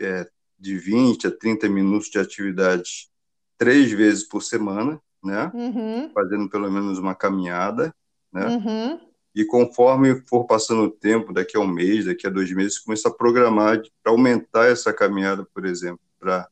é, 0.00 0.26
de 0.58 0.78
20 0.78 1.26
a 1.26 1.30
30 1.30 1.68
minutos 1.68 2.08
de 2.08 2.18
atividade 2.18 3.10
três 3.58 3.92
vezes 3.92 4.24
por 4.24 4.42
semana, 4.42 4.98
né? 5.22 5.50
Uhum. 5.52 6.10
Fazendo 6.14 6.48
pelo 6.48 6.70
menos 6.70 6.98
uma 6.98 7.14
caminhada, 7.14 7.94
né? 8.32 8.46
Uhum. 8.46 9.00
E 9.34 9.44
conforme 9.44 10.22
for 10.26 10.44
passando 10.44 10.82
o 10.82 10.90
tempo, 10.90 11.32
daqui 11.32 11.56
a 11.56 11.60
um 11.60 11.66
mês, 11.66 12.04
daqui 12.04 12.26
a 12.26 12.30
dois 12.30 12.52
meses, 12.52 12.78
começa 12.78 13.08
a 13.08 13.12
programar 13.12 13.82
para 14.02 14.12
aumentar 14.12 14.66
essa 14.66 14.92
caminhada, 14.92 15.44
por 15.52 15.66
exemplo, 15.66 16.00
para 16.20 16.48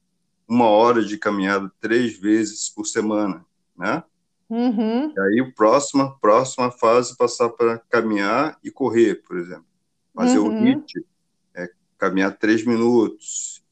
uma 0.48 0.66
hora 0.66 1.04
de 1.04 1.16
caminhada 1.16 1.70
três 1.80 2.18
vezes 2.18 2.68
por 2.68 2.84
semana, 2.84 3.44
né? 3.76 4.02
Uhum. 4.50 5.10
E 5.16 5.20
aí, 5.20 5.52
próxima, 5.56 6.18
próxima 6.18 6.70
fase, 6.70 7.16
passar 7.16 7.48
para 7.48 7.78
caminhar 7.88 8.58
e 8.62 8.70
correr, 8.70 9.22
por 9.26 9.38
exemplo. 9.38 9.64
Fazer 10.14 10.38
uhum. 10.38 10.62
o 10.62 10.66
HIIT, 10.66 11.06
é, 11.54 11.70
caminhar 11.96 12.36
três 12.36 12.62
minutos, 12.66 13.64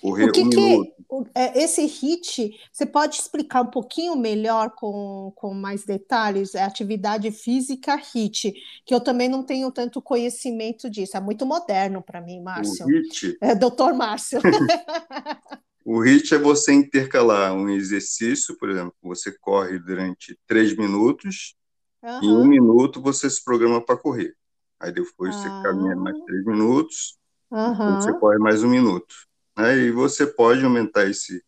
correr 0.00 0.28
o 0.28 0.32
que 0.32 0.40
um 0.40 0.50
que, 0.50 0.56
minuto. 0.56 0.92
É, 1.34 1.62
esse 1.62 1.86
HIT, 1.86 2.54
você 2.70 2.84
pode 2.84 3.16
explicar 3.16 3.62
um 3.62 3.70
pouquinho 3.70 4.14
melhor 4.14 4.70
com, 4.70 5.32
com 5.34 5.54
mais 5.54 5.84
detalhes? 5.84 6.54
É 6.54 6.62
atividade 6.62 7.30
física 7.30 7.96
HIT, 7.96 8.52
que 8.84 8.94
eu 8.94 9.00
também 9.00 9.28
não 9.28 9.42
tenho 9.42 9.70
tanto 9.72 10.02
conhecimento 10.02 10.90
disso. 10.90 11.16
É 11.16 11.20
muito 11.20 11.46
moderno 11.46 12.02
para 12.02 12.20
mim, 12.20 12.42
Márcio. 12.42 12.84
O 12.84 12.90
HIT? 12.90 13.38
É, 13.40 13.54
doutor 13.54 13.94
Márcio. 13.94 14.38
o 15.82 16.04
HIT 16.04 16.34
é 16.34 16.38
você 16.38 16.74
intercalar 16.74 17.54
um 17.54 17.70
exercício, 17.70 18.56
por 18.58 18.68
exemplo, 18.68 18.94
você 19.02 19.32
corre 19.32 19.78
durante 19.78 20.38
três 20.46 20.76
minutos, 20.76 21.54
uhum. 22.02 22.22
em 22.22 22.32
um 22.32 22.44
minuto 22.44 23.00
você 23.00 23.30
se 23.30 23.42
programa 23.42 23.80
para 23.80 23.96
correr. 23.96 24.34
Aí 24.78 24.92
depois 24.92 25.34
você 25.34 25.48
caminha 25.62 25.96
mais 25.96 26.16
ah. 26.16 26.24
três 26.26 26.44
minutos, 26.44 27.16
uhum. 27.50 27.94
você 27.96 28.12
corre 28.12 28.38
mais 28.38 28.62
um 28.62 28.68
minuto 28.68 29.27
né? 29.58 29.76
E 29.76 29.90
você 29.90 30.24
pode 30.26 30.64
aumentar 30.64 31.10
esse 31.10 31.42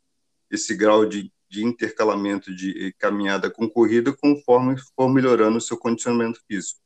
esse 0.50 0.75
grau 0.75 1.07
de, 1.07 1.33
de 1.49 1.64
intercalamento 1.64 2.52
de 2.52 2.93
caminhada 2.99 3.49
com 3.49 3.71
corrida 3.71 4.12
conforme 4.12 4.75
for 4.97 5.09
melhorando 5.09 5.59
o 5.59 5.61
seu 5.61 5.76
condicionamento 5.76 6.40
físico. 6.47 6.81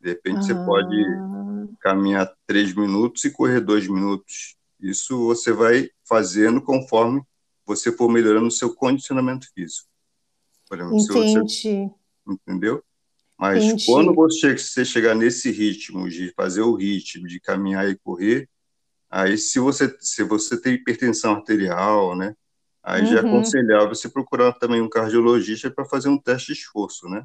De 0.00 0.10
repente 0.10 0.38
ah. 0.38 0.42
você 0.42 0.54
pode 0.54 1.04
ah. 1.04 1.66
caminhar 1.80 2.32
três 2.46 2.72
minutos 2.72 3.24
e 3.24 3.30
correr 3.30 3.60
dois 3.60 3.88
minutos. 3.88 4.56
Isso 4.78 5.18
você 5.26 5.52
vai 5.52 5.90
fazendo 6.04 6.62
conforme 6.62 7.22
você 7.66 7.90
for 7.90 8.08
melhorando 8.08 8.46
o 8.46 8.52
seu 8.52 8.74
condicionamento 8.74 9.48
físico. 9.52 9.88
Por 10.68 10.78
exemplo, 10.78 10.98
Entendi. 10.98 11.40
Você, 11.40 11.90
entendeu? 12.26 12.82
Mas 13.36 13.64
Entendi. 13.64 13.86
quando 13.86 14.14
você 14.14 14.84
chegar 14.84 15.14
nesse 15.14 15.50
ritmo 15.50 16.08
de 16.08 16.32
fazer 16.36 16.62
o 16.62 16.74
ritmo 16.74 17.26
de 17.26 17.40
caminhar 17.40 17.88
e 17.88 17.96
correr, 17.96 18.48
Aí, 19.12 19.36
se 19.36 19.58
você, 19.58 19.94
se 20.00 20.24
você 20.24 20.58
tem 20.58 20.72
hipertensão 20.72 21.34
arterial, 21.34 22.16
né, 22.16 22.34
aí 22.82 23.02
uhum. 23.02 23.06
já 23.08 23.18
é 23.18 23.22
uhum. 23.22 23.28
aconselhável 23.28 23.88
você 23.94 24.08
procurar 24.08 24.54
também 24.54 24.80
um 24.80 24.88
cardiologista 24.88 25.70
para 25.70 25.84
fazer 25.84 26.08
um 26.08 26.16
teste 26.16 26.54
de 26.54 26.60
esforço, 26.60 27.06
né, 27.10 27.22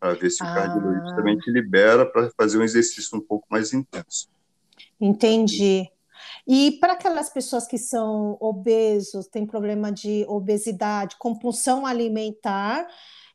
para 0.00 0.14
ver 0.14 0.30
se 0.30 0.42
ah. 0.42 0.50
o 0.50 0.54
cardiologista 0.54 1.16
também 1.16 1.36
te 1.36 1.50
libera 1.50 2.06
para 2.06 2.30
fazer 2.30 2.56
um 2.56 2.62
exercício 2.62 3.18
um 3.18 3.20
pouco 3.20 3.46
mais 3.50 3.74
intenso. 3.74 4.30
Entendi. 4.98 5.90
E 6.46 6.78
para 6.80 6.94
aquelas 6.94 7.28
pessoas 7.28 7.66
que 7.66 7.76
são 7.76 8.38
obesos, 8.40 9.26
têm 9.26 9.46
problema 9.46 9.92
de 9.92 10.24
obesidade, 10.26 11.16
compulsão 11.18 11.84
alimentar, 11.84 12.86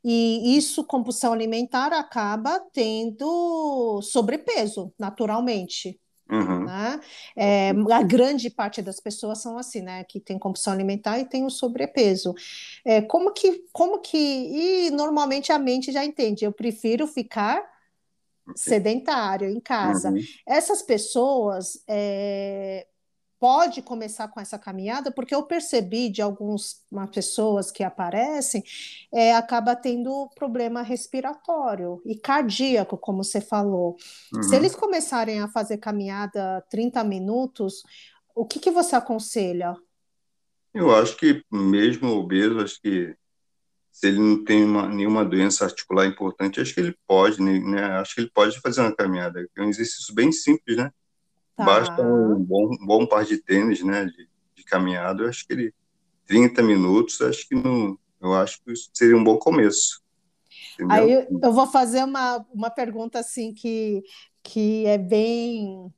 e 0.04 0.56
isso, 0.58 0.84
compulsão 0.84 1.32
alimentar, 1.32 1.92
acaba 1.92 2.60
tendo 2.72 4.02
sobrepeso, 4.02 4.92
naturalmente. 4.98 5.98
Uhum. 6.34 6.64
Né? 6.64 7.00
É, 7.36 7.70
a 7.70 8.02
grande 8.02 8.50
parte 8.50 8.82
das 8.82 9.00
pessoas 9.00 9.40
são 9.40 9.56
assim, 9.56 9.80
né? 9.80 10.04
Que 10.04 10.18
tem 10.18 10.38
compulsão 10.38 10.72
alimentar 10.72 11.18
e 11.18 11.24
tem 11.24 11.44
o 11.44 11.50
sobrepeso. 11.50 12.34
É, 12.84 13.00
como 13.02 13.32
que, 13.32 13.64
como 13.72 14.00
que. 14.00 14.16
E 14.16 14.90
normalmente 14.90 15.52
a 15.52 15.58
mente 15.58 15.92
já 15.92 16.04
entende, 16.04 16.44
eu 16.44 16.52
prefiro 16.52 17.06
ficar 17.06 17.62
sedentário 18.54 19.48
em 19.48 19.60
casa. 19.60 20.10
Uhum. 20.10 20.20
Essas 20.46 20.82
pessoas 20.82 21.82
é, 21.88 22.86
pode 23.44 23.82
começar 23.82 24.28
com 24.28 24.40
essa 24.40 24.58
caminhada, 24.58 25.12
porque 25.12 25.34
eu 25.34 25.42
percebi 25.42 26.08
de 26.08 26.22
algumas 26.22 26.82
pessoas 27.12 27.70
que 27.70 27.84
aparecem, 27.84 28.64
é, 29.12 29.34
acaba 29.34 29.76
tendo 29.76 30.30
problema 30.34 30.80
respiratório 30.80 32.00
e 32.06 32.16
cardíaco, 32.16 32.96
como 32.96 33.22
você 33.22 33.42
falou. 33.42 33.98
Uhum. 34.34 34.42
Se 34.42 34.56
eles 34.56 34.74
começarem 34.74 35.42
a 35.42 35.48
fazer 35.48 35.76
caminhada 35.76 36.64
30 36.70 37.04
minutos, 37.04 37.82
o 38.34 38.46
que, 38.46 38.58
que 38.58 38.70
você 38.70 38.96
aconselha? 38.96 39.76
Eu 40.72 40.96
acho 40.96 41.14
que 41.18 41.44
mesmo 41.52 42.12
obeso, 42.12 42.60
acho 42.60 42.80
que 42.80 43.14
se 43.92 44.08
ele 44.08 44.20
não 44.20 44.42
tem 44.42 44.64
uma, 44.64 44.88
nenhuma 44.88 45.22
doença 45.22 45.66
articular 45.66 46.06
importante, 46.06 46.62
acho 46.62 46.72
que 46.72 46.80
ele 46.80 46.96
pode, 47.06 47.42
né? 47.42 47.84
Acho 48.00 48.14
que 48.14 48.22
ele 48.22 48.30
pode 48.32 48.58
fazer 48.62 48.80
uma 48.80 48.96
caminhada. 48.96 49.46
É 49.54 49.60
um 49.60 49.68
exercício 49.68 50.14
bem 50.14 50.32
simples, 50.32 50.78
né? 50.78 50.90
Tá. 51.56 51.64
Basta 51.64 52.02
um 52.02 52.42
bom, 52.42 52.70
um 52.80 52.86
bom 52.86 53.06
par 53.06 53.24
de 53.24 53.38
tênis, 53.38 53.82
né, 53.82 54.06
de, 54.06 54.28
de 54.56 54.64
caminhada, 54.64 55.22
eu 55.22 55.28
acho 55.28 55.46
que 55.46 55.52
ele 55.52 55.74
30 56.26 56.62
minutos, 56.62 57.20
acho 57.20 57.46
que 57.46 57.54
não, 57.54 57.98
eu 58.20 58.34
acho 58.34 58.62
que 58.62 58.72
seria 58.92 59.16
um 59.16 59.22
bom 59.22 59.38
começo. 59.38 60.02
Entendeu? 60.74 60.96
Aí 60.96 61.12
eu, 61.12 61.40
eu 61.42 61.52
vou 61.52 61.66
fazer 61.66 62.02
uma, 62.02 62.44
uma 62.52 62.70
pergunta 62.70 63.18
assim 63.18 63.52
que, 63.52 64.02
que 64.42 64.86
é 64.86 64.98
bem 64.98 65.92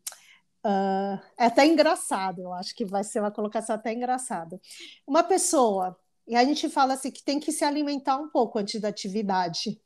uh, 0.67 1.21
é 1.39 1.47
até 1.47 1.65
engraçado, 1.65 2.41
eu 2.41 2.53
acho 2.53 2.75
que 2.75 2.85
vai 2.85 3.05
ser 3.05 3.21
uma 3.21 3.31
colocação 3.31 3.77
até 3.77 3.93
engraçada. 3.93 4.61
Uma 5.07 5.23
pessoa, 5.23 5.97
e 6.27 6.35
a 6.35 6.45
gente 6.45 6.69
fala 6.69 6.95
assim 6.95 7.11
que 7.11 7.23
tem 7.23 7.39
que 7.39 7.53
se 7.53 7.65
alimentar 7.65 8.17
um 8.17 8.29
pouco 8.29 8.59
antes 8.59 8.81
da 8.81 8.89
atividade. 8.89 9.81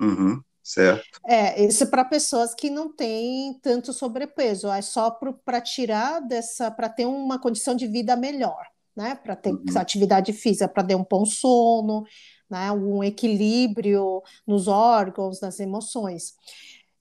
Uhum. 0.00 0.42
Certo. 0.68 1.18
É, 1.26 1.64
isso 1.64 1.84
é 1.84 1.86
para 1.86 2.04
pessoas 2.04 2.54
que 2.54 2.68
não 2.68 2.92
têm 2.94 3.58
tanto 3.62 3.90
sobrepeso, 3.90 4.68
é 4.68 4.82
só 4.82 5.10
para 5.10 5.62
tirar 5.62 6.20
dessa, 6.20 6.70
para 6.70 6.90
ter 6.90 7.06
uma 7.06 7.38
condição 7.38 7.74
de 7.74 7.86
vida 7.86 8.14
melhor, 8.14 8.66
né? 8.94 9.14
Para 9.14 9.34
ter 9.34 9.54
uhum. 9.54 9.64
atividade 9.76 10.30
física, 10.34 10.68
para 10.68 10.84
ter 10.84 10.94
um 10.94 11.06
bom 11.10 11.24
sono, 11.24 12.04
né? 12.50 12.70
Um 12.70 13.02
equilíbrio 13.02 14.22
nos 14.46 14.68
órgãos, 14.68 15.40
nas 15.40 15.58
emoções. 15.58 16.34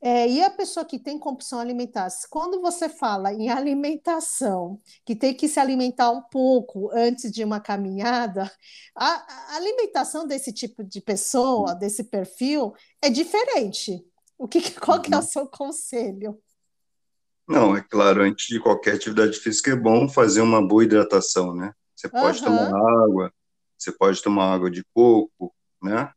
É, 0.10 0.26
e 0.26 0.42
a 0.42 0.50
pessoa 0.50 0.86
que 0.86 0.98
tem 0.98 1.20
compulsão 1.20 1.60
alimentar, 1.60 2.08
quando 2.30 2.62
você 2.62 2.88
fala 2.88 3.34
em 3.34 3.50
alimentação, 3.50 4.80
que 5.06 5.14
tem 5.14 5.34
que 5.34 5.50
se 5.50 5.60
alimentar 5.60 6.12
um 6.12 6.22
pouco 6.22 6.90
antes 6.94 7.30
de 7.30 7.44
uma 7.44 7.60
caminhada, 7.60 8.50
a, 8.96 9.06
a 9.06 9.56
alimentação 9.58 10.26
desse 10.26 10.54
tipo 10.54 10.82
de 10.82 11.02
pessoa, 11.02 11.76
desse 11.76 12.06
perfil, 12.06 12.74
é 13.02 13.10
diferente. 13.10 14.02
O 14.38 14.48
que, 14.48 14.72
qual 14.80 15.02
que 15.02 15.14
é 15.14 15.18
o 15.18 15.20
uhum. 15.20 15.28
seu 15.28 15.46
conselho? 15.46 16.40
Não, 17.46 17.76
é 17.76 17.82
claro, 17.82 18.22
antes 18.22 18.48
de 18.48 18.62
qualquer 18.62 18.96
atividade 18.96 19.38
física 19.38 19.72
é 19.72 19.76
bom 19.76 20.08
fazer 20.08 20.40
uma 20.40 20.66
boa 20.66 20.86
hidratação, 20.86 21.54
né? 21.54 21.74
Você 21.94 22.08
pode 22.08 22.40
uhum. 22.40 22.46
tomar 22.46 23.04
água, 23.04 23.34
você 23.78 23.92
pode 23.92 24.24
tomar 24.24 24.54
água 24.54 24.72
de 24.72 24.86
coco, 24.94 25.54
né? 25.84 26.10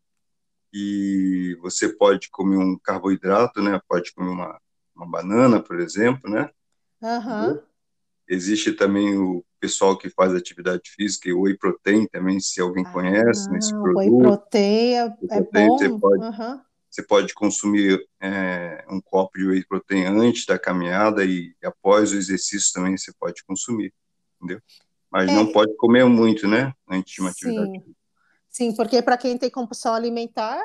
E 0.72 1.56
você 1.60 1.88
pode 1.88 2.30
comer 2.30 2.56
um 2.56 2.78
carboidrato, 2.78 3.60
né? 3.60 3.80
Pode 3.88 4.12
comer 4.12 4.30
uma, 4.30 4.60
uma 4.94 5.06
banana, 5.06 5.60
por 5.60 5.80
exemplo, 5.80 6.30
né? 6.30 6.50
Uhum. 7.02 7.60
Existe 8.28 8.72
também 8.72 9.18
o 9.18 9.44
pessoal 9.58 9.96
que 9.96 10.08
faz 10.08 10.34
atividade 10.34 10.90
física 10.96 11.28
e 11.28 11.32
whey 11.32 11.56
protein 11.56 12.06
também, 12.06 12.38
se 12.38 12.60
alguém 12.60 12.84
ah, 12.86 12.92
conhece 12.92 13.50
nesse 13.50 13.72
produto. 13.72 13.96
Whey 13.96 14.10
protein 14.10 14.94
é, 14.94 15.16
é 15.30 15.40
bom. 15.40 15.78
Você 15.78 15.88
pode, 15.98 16.24
uhum. 16.24 16.60
Você 16.90 17.02
pode 17.04 17.34
consumir 17.34 18.04
é, 18.20 18.84
um 18.88 19.00
copo 19.00 19.38
de 19.38 19.46
whey 19.46 19.64
protein 19.64 20.04
antes 20.04 20.44
da 20.44 20.58
caminhada 20.58 21.24
e 21.24 21.54
após 21.62 22.12
o 22.12 22.16
exercício 22.16 22.72
também 22.72 22.96
você 22.96 23.12
pode 23.12 23.44
consumir, 23.44 23.92
entendeu? 24.36 24.60
Mas 25.10 25.30
é, 25.30 25.34
não 25.34 25.52
pode 25.52 25.74
comer 25.76 26.04
muito, 26.04 26.48
né? 26.48 26.72
Antes 26.88 27.14
de 27.14 27.20
uma 27.20 27.32
sim, 27.32 27.48
atividade. 27.48 27.84
Sim, 28.50 28.74
porque 28.74 29.00
para 29.00 29.16
quem 29.16 29.38
tem 29.38 29.48
compulsão 29.48 29.94
alimentar, 29.94 30.60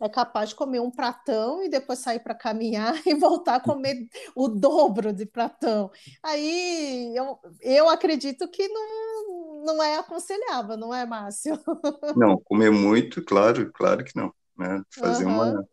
é 0.00 0.08
capaz 0.08 0.50
de 0.50 0.54
comer 0.54 0.80
um 0.80 0.90
pratão 0.90 1.62
e 1.62 1.68
depois 1.68 1.98
sair 1.98 2.20
para 2.20 2.34
caminhar 2.34 2.94
e 3.06 3.14
voltar 3.14 3.56
a 3.56 3.60
comer 3.60 4.06
o 4.34 4.48
dobro 4.48 5.12
de 5.12 5.26
pratão. 5.26 5.90
Aí 6.22 7.12
eu, 7.16 7.38
eu 7.60 7.88
acredito 7.88 8.48
que 8.48 8.68
não, 8.68 9.64
não 9.64 9.82
é 9.82 9.98
aconselhável, 9.98 10.76
não 10.76 10.94
é, 10.94 11.04
Márcio? 11.04 11.58
Não, 12.16 12.38
comer 12.44 12.70
muito, 12.70 13.24
claro, 13.24 13.72
claro 13.72 14.04
que 14.04 14.14
não 14.14 14.32
né? 14.56 14.82
Fazer 14.90 15.24
uhum. 15.24 15.32
uma, 15.32 15.68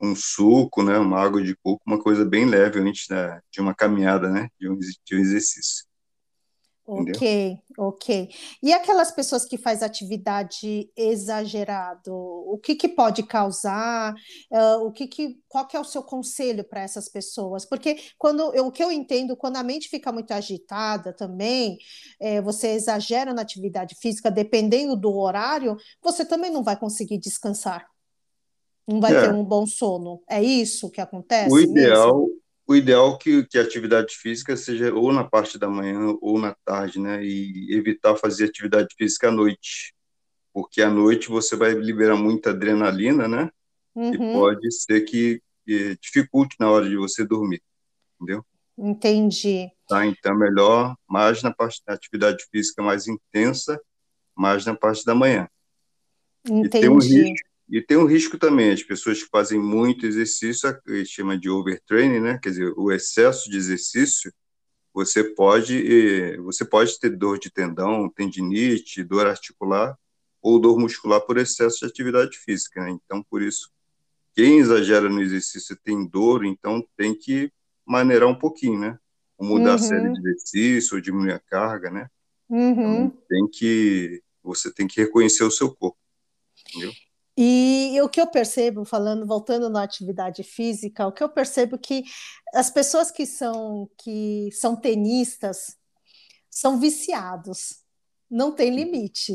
um 0.00 0.16
suco, 0.16 0.82
né? 0.82 0.98
Uma 0.98 1.20
água 1.20 1.42
de 1.42 1.54
coco, 1.56 1.82
uma 1.86 2.02
coisa 2.02 2.24
bem 2.24 2.44
leve 2.44 2.80
antes 2.80 3.06
da, 3.08 3.40
de 3.50 3.60
uma 3.60 3.74
caminhada, 3.74 4.28
né? 4.28 4.48
De 4.58 4.68
um, 4.68 4.78
de 4.78 5.16
um 5.16 5.18
exercício. 5.18 5.84
Ok, 6.94 7.02
Entendeu? 7.06 7.58
ok. 7.78 8.28
E 8.62 8.72
aquelas 8.72 9.10
pessoas 9.10 9.46
que 9.46 9.56
fazem 9.56 9.86
atividade 9.86 10.90
exagerado, 10.94 12.12
o 12.12 12.58
que, 12.58 12.74
que 12.74 12.88
pode 12.88 13.22
causar? 13.22 14.14
Uh, 14.50 14.86
o 14.86 14.92
que, 14.92 15.06
que 15.06 15.40
qual 15.48 15.66
que 15.66 15.76
é 15.76 15.80
o 15.80 15.84
seu 15.84 16.02
conselho 16.02 16.64
para 16.64 16.82
essas 16.82 17.08
pessoas? 17.08 17.64
Porque 17.64 17.96
quando 18.18 18.54
eu, 18.54 18.66
o 18.66 18.70
que 18.70 18.84
eu 18.84 18.92
entendo, 18.92 19.36
quando 19.36 19.56
a 19.56 19.62
mente 19.62 19.88
fica 19.88 20.12
muito 20.12 20.32
agitada 20.32 21.14
também, 21.14 21.78
é, 22.20 22.42
você 22.42 22.68
exagera 22.68 23.32
na 23.32 23.40
atividade 23.40 23.94
física, 23.94 24.30
dependendo 24.30 24.94
do 24.94 25.16
horário, 25.16 25.76
você 26.02 26.26
também 26.26 26.50
não 26.50 26.62
vai 26.62 26.78
conseguir 26.78 27.18
descansar. 27.18 27.86
Não 28.86 29.00
vai 29.00 29.14
é. 29.14 29.20
ter 29.20 29.32
um 29.32 29.44
bom 29.44 29.64
sono. 29.66 30.22
É 30.28 30.42
isso 30.42 30.90
que 30.90 31.00
acontece? 31.00 31.54
O 31.54 31.58
ideal, 31.58 32.18
mesmo? 32.18 32.41
O 32.66 32.76
ideal 32.76 33.14
é 33.14 33.18
que, 33.18 33.44
que 33.44 33.58
a 33.58 33.62
atividade 33.62 34.14
física 34.14 34.56
seja 34.56 34.94
ou 34.94 35.12
na 35.12 35.24
parte 35.24 35.58
da 35.58 35.68
manhã 35.68 36.16
ou 36.20 36.38
na 36.38 36.54
tarde, 36.64 37.00
né? 37.00 37.24
E 37.24 37.74
evitar 37.74 38.16
fazer 38.16 38.46
atividade 38.46 38.94
física 38.96 39.28
à 39.28 39.32
noite, 39.32 39.94
porque 40.52 40.80
à 40.80 40.88
noite 40.88 41.28
você 41.28 41.56
vai 41.56 41.72
liberar 41.72 42.16
muita 42.16 42.50
adrenalina, 42.50 43.26
né? 43.26 43.50
Uhum. 43.94 44.14
E 44.14 44.18
pode 44.32 44.72
ser 44.72 45.02
que, 45.02 45.42
que, 45.66 45.96
dificulte 46.00 46.56
na 46.58 46.70
hora 46.70 46.88
de 46.88 46.96
você 46.96 47.26
dormir, 47.26 47.62
entendeu? 48.16 48.44
Entendi. 48.78 49.70
Tá, 49.88 50.06
então 50.06 50.32
é 50.32 50.38
melhor 50.38 50.96
mais 51.06 51.42
na 51.42 51.52
parte 51.52 51.82
da 51.86 51.92
atividade 51.94 52.44
física 52.50 52.82
mais 52.82 53.06
intensa, 53.06 53.78
mais 54.34 54.64
na 54.64 54.74
parte 54.74 55.04
da 55.04 55.14
manhã. 55.14 55.48
Entendi. 56.44 56.66
E 56.66 56.70
tem 56.70 56.88
um 56.88 56.98
risco, 56.98 57.48
e 57.72 57.80
tem 57.80 57.96
um 57.96 58.04
risco 58.04 58.36
também, 58.36 58.70
as 58.70 58.82
pessoas 58.82 59.22
que 59.22 59.30
fazem 59.30 59.58
muito 59.58 60.04
exercício, 60.04 60.68
a 60.68 61.04
chama 61.06 61.38
de 61.38 61.48
overtraining, 61.48 62.20
né? 62.20 62.38
Quer 62.42 62.50
dizer, 62.50 62.74
o 62.76 62.92
excesso 62.92 63.50
de 63.50 63.56
exercício, 63.56 64.30
você 64.92 65.24
pode, 65.24 66.36
você 66.36 66.66
pode 66.66 67.00
ter 67.00 67.16
dor 67.16 67.38
de 67.38 67.50
tendão, 67.50 68.10
tendinite, 68.10 69.02
dor 69.02 69.26
articular 69.26 69.96
ou 70.42 70.60
dor 70.60 70.78
muscular 70.78 71.22
por 71.22 71.38
excesso 71.38 71.78
de 71.78 71.86
atividade 71.86 72.36
física, 72.36 72.84
né? 72.84 72.90
Então, 72.90 73.22
por 73.22 73.40
isso, 73.40 73.70
quem 74.34 74.58
exagera 74.58 75.08
no 75.08 75.22
exercício 75.22 75.74
tem 75.82 76.06
dor, 76.06 76.44
então 76.44 76.86
tem 76.94 77.14
que 77.14 77.50
maneirar 77.86 78.28
um 78.28 78.38
pouquinho, 78.38 78.78
né? 78.78 78.98
Ou 79.38 79.46
mudar 79.46 79.70
uhum. 79.70 79.74
a 79.76 79.78
série 79.78 80.12
de 80.12 80.18
exercício, 80.18 80.96
ou 80.96 81.00
diminuir 81.00 81.32
a 81.32 81.40
carga, 81.40 81.90
né? 81.90 82.06
Uhum. 82.50 83.06
Então, 83.06 83.18
tem 83.30 83.48
que, 83.50 84.22
você 84.42 84.70
tem 84.70 84.86
que 84.86 85.00
reconhecer 85.00 85.44
o 85.44 85.50
seu 85.50 85.74
corpo, 85.74 85.96
entendeu? 86.68 86.92
E 87.36 87.98
o 88.02 88.08
que 88.08 88.20
eu 88.20 88.26
percebo, 88.26 88.84
falando, 88.84 89.26
voltando 89.26 89.70
na 89.70 89.82
atividade 89.82 90.42
física, 90.42 91.06
o 91.06 91.12
que 91.12 91.24
eu 91.24 91.28
percebo 91.28 91.76
é 91.76 91.78
que 91.78 92.04
as 92.54 92.70
pessoas 92.70 93.10
que 93.10 93.24
são 93.24 93.88
que 93.98 94.50
são 94.52 94.76
tenistas 94.76 95.76
são 96.50 96.78
viciados, 96.78 97.82
não 98.30 98.52
tem 98.52 98.74
limite. 98.74 99.32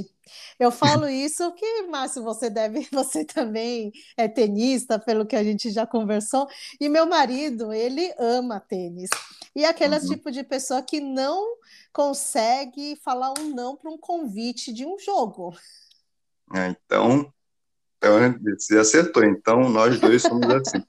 Eu 0.60 0.72
falo 0.72 1.08
isso 1.10 1.52
que, 1.54 1.84
Márcio, 1.84 2.24
você 2.24 2.50
deve, 2.50 2.88
você 2.94 3.26
também 3.26 3.92
é 4.16 4.28
tenista, 4.28 5.00
pelo 5.00 5.26
que 5.26 5.36
a 5.36 5.44
gente 5.44 5.72
já 5.72 5.88
conversou, 5.88 6.48
e 6.80 6.88
meu 6.88 7.08
marido, 7.08 7.74
ele 7.74 8.14
ama 8.20 8.60
tênis. 8.60 9.10
E 9.56 9.66
aqueles 9.66 10.04
uhum. 10.04 10.10
tipo 10.10 10.32
de 10.32 10.44
pessoa 10.44 10.84
que 10.84 11.00
não 11.00 11.58
consegue 11.92 12.96
falar 12.98 13.34
um 13.40 13.56
não 13.56 13.76
para 13.76 13.90
um 13.90 13.98
convite 13.98 14.72
de 14.72 14.86
um 14.86 15.00
jogo. 15.00 15.56
É, 16.56 16.68
então, 16.68 17.34
você 18.58 18.78
acertou. 18.78 19.24
Então, 19.24 19.70
nós 19.70 20.00
dois 20.00 20.22
somos 20.22 20.50
assim. 20.50 20.84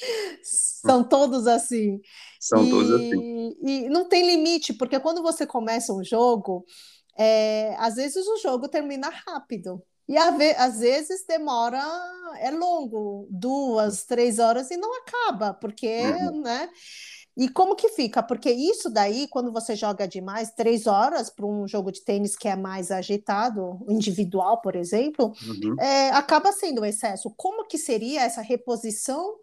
São 0.42 1.04
todos 1.04 1.46
assim. 1.46 2.00
São 2.40 2.64
e, 2.64 2.70
todos 2.70 2.90
assim. 2.90 3.56
E 3.62 3.88
não 3.90 4.08
tem 4.08 4.26
limite, 4.26 4.72
porque 4.72 4.98
quando 4.98 5.22
você 5.22 5.46
começa 5.46 5.92
um 5.92 6.02
jogo, 6.02 6.64
é, 7.18 7.76
às 7.78 7.96
vezes 7.96 8.26
o 8.26 8.38
jogo 8.38 8.68
termina 8.68 9.10
rápido. 9.26 9.82
E 10.08 10.16
às 10.18 10.80
vezes 10.80 11.24
demora, 11.24 11.80
é 12.40 12.50
longo, 12.50 13.28
duas, 13.30 14.04
três 14.04 14.40
horas 14.40 14.68
e 14.70 14.76
não 14.76 14.90
acaba, 14.98 15.54
porque, 15.54 16.02
uhum. 16.02 16.40
né? 16.40 16.68
E 17.36 17.48
como 17.48 17.76
que 17.76 17.88
fica? 17.90 18.22
Porque 18.22 18.50
isso 18.50 18.90
daí, 18.90 19.28
quando 19.28 19.52
você 19.52 19.74
joga 19.76 20.06
demais, 20.06 20.52
três 20.52 20.86
horas 20.86 21.30
para 21.30 21.46
um 21.46 21.66
jogo 21.66 21.90
de 21.92 22.02
tênis 22.02 22.36
que 22.36 22.48
é 22.48 22.56
mais 22.56 22.90
agitado, 22.90 23.78
individual, 23.88 24.60
por 24.60 24.76
exemplo, 24.76 25.32
uhum. 25.46 25.76
é, 25.80 26.10
acaba 26.10 26.52
sendo 26.52 26.82
um 26.82 26.84
excesso. 26.84 27.32
Como 27.36 27.66
que 27.66 27.78
seria 27.78 28.22
essa 28.22 28.42
reposição 28.42 29.36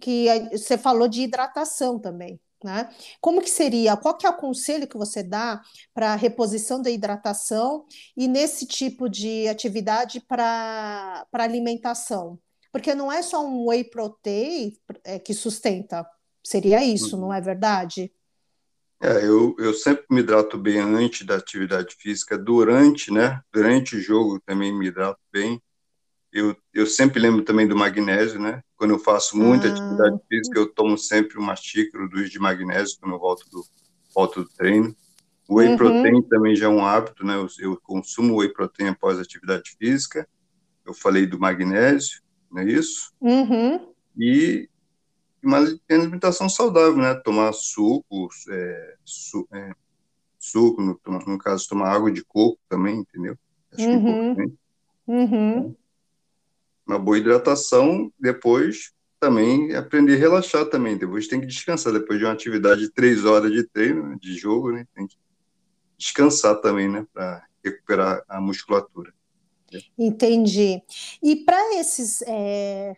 que 0.00 0.26
você 0.52 0.78
falou 0.78 1.08
de 1.08 1.22
hidratação 1.22 1.98
também? 1.98 2.38
Né? 2.62 2.90
Como 3.22 3.40
que 3.40 3.48
seria? 3.48 3.96
Qual 3.96 4.16
que 4.16 4.26
é 4.26 4.30
o 4.30 4.36
conselho 4.36 4.86
que 4.86 4.98
você 4.98 5.22
dá 5.22 5.62
para 5.94 6.14
reposição 6.14 6.80
da 6.80 6.90
hidratação 6.90 7.86
e 8.14 8.28
nesse 8.28 8.66
tipo 8.66 9.08
de 9.08 9.48
atividade 9.48 10.20
para 10.20 11.26
alimentação? 11.32 12.38
Porque 12.70 12.94
não 12.94 13.10
é 13.10 13.22
só 13.22 13.44
um 13.44 13.68
whey 13.68 13.84
protein 13.84 14.76
é, 15.04 15.18
que 15.18 15.32
sustenta, 15.32 16.06
Seria 16.42 16.84
isso, 16.84 17.16
uhum. 17.16 17.22
não 17.22 17.32
é 17.32 17.40
verdade? 17.40 18.12
É, 19.02 19.24
eu, 19.24 19.56
eu 19.58 19.72
sempre 19.72 20.04
me 20.10 20.20
hidrato 20.20 20.58
bem 20.58 20.78
antes 20.78 21.26
da 21.26 21.36
atividade 21.36 21.94
física, 21.98 22.36
durante, 22.36 23.10
né? 23.10 23.40
Durante 23.50 23.96
o 23.96 24.00
jogo 24.00 24.38
também 24.44 24.76
me 24.76 24.88
hidrato 24.88 25.20
bem. 25.32 25.60
Eu, 26.30 26.54
eu 26.72 26.86
sempre 26.86 27.18
lembro 27.18 27.42
também 27.42 27.66
do 27.66 27.74
magnésio, 27.74 28.38
né? 28.38 28.62
Quando 28.76 28.90
eu 28.90 28.98
faço 28.98 29.36
muita 29.36 29.68
ah. 29.68 29.72
atividade 29.72 30.20
física, 30.28 30.58
eu 30.58 30.66
tomo 30.72 30.98
sempre 30.98 31.38
uma 31.38 31.56
xícara 31.56 32.06
dos 32.08 32.30
de 32.30 32.38
magnésio 32.38 32.98
quando 33.00 33.14
eu 33.14 33.18
volto 33.18 33.48
do, 33.50 33.64
volto 34.14 34.42
do 34.42 34.48
treino. 34.50 34.94
O 35.48 35.56
whey 35.56 35.70
uhum. 35.70 35.76
protein 35.76 36.22
também 36.22 36.54
já 36.54 36.66
é 36.66 36.68
um 36.68 36.84
hábito, 36.84 37.24
né? 37.24 37.34
Eu, 37.34 37.48
eu, 37.58 37.80
consumo 37.82 38.36
whey 38.36 38.52
protein 38.52 38.88
após 38.88 39.18
a 39.18 39.22
atividade 39.22 39.74
física. 39.78 40.28
Eu 40.86 40.92
falei 40.94 41.26
do 41.26 41.40
magnésio, 41.40 42.20
não 42.52 42.62
é 42.62 42.66
isso? 42.66 43.12
Uhum. 43.20 43.92
E 44.16 44.68
mas 45.42 45.78
tem 45.86 45.98
alimentação 45.98 46.48
saudável, 46.48 46.96
né? 46.96 47.14
Tomar 47.14 47.52
suco, 47.52 48.28
é, 48.50 48.94
su, 49.04 49.48
é, 49.52 49.72
suco, 50.38 50.82
no, 50.82 51.00
no, 51.26 51.38
caso, 51.38 51.68
tomar 51.68 51.90
água 51.92 52.10
de 52.10 52.24
coco 52.24 52.58
também, 52.68 52.98
entendeu? 52.98 53.36
Acho 53.72 53.82
é 53.82 53.96
uhum. 53.96 54.34
que 54.34 54.60
Uhum. 55.10 55.74
Uma 56.86 56.98
boa 56.98 57.18
hidratação, 57.18 58.12
depois 58.18 58.92
também 59.18 59.74
aprender 59.74 60.14
a 60.14 60.18
relaxar 60.18 60.66
também. 60.66 60.96
Depois 60.96 61.26
tem 61.26 61.40
que 61.40 61.46
descansar, 61.46 61.92
depois 61.92 62.18
de 62.18 62.24
uma 62.24 62.32
atividade 62.32 62.82
de 62.82 62.90
três 62.90 63.24
horas 63.24 63.50
de 63.50 63.64
treino, 63.64 64.08
né, 64.08 64.16
de 64.20 64.38
jogo, 64.38 64.70
né? 64.70 64.86
Tem 64.94 65.06
que 65.06 65.16
descansar 65.98 66.60
também, 66.60 66.88
né? 66.88 67.04
Para 67.12 67.44
recuperar 67.64 68.22
a 68.28 68.40
musculatura. 68.40 69.12
Entendi. 69.98 70.80
E 71.22 71.36
para 71.36 71.76
esses 71.76 72.22
é, 72.22 72.96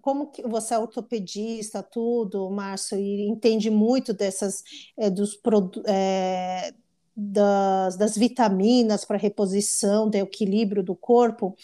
como 0.00 0.30
que 0.30 0.42
você 0.42 0.74
é 0.74 0.78
ortopedista, 0.78 1.82
tudo, 1.82 2.50
Márcio, 2.50 2.98
e 2.98 3.28
entende 3.28 3.70
muito 3.70 4.12
dessas 4.12 4.62
é, 4.96 5.10
dos 5.10 5.38
é, 5.86 6.72
das, 7.14 7.96
das 7.96 8.16
vitaminas 8.16 9.04
para 9.04 9.18
reposição, 9.18 10.08
do 10.08 10.16
equilíbrio 10.16 10.82
do 10.82 10.94
corpo. 10.94 11.54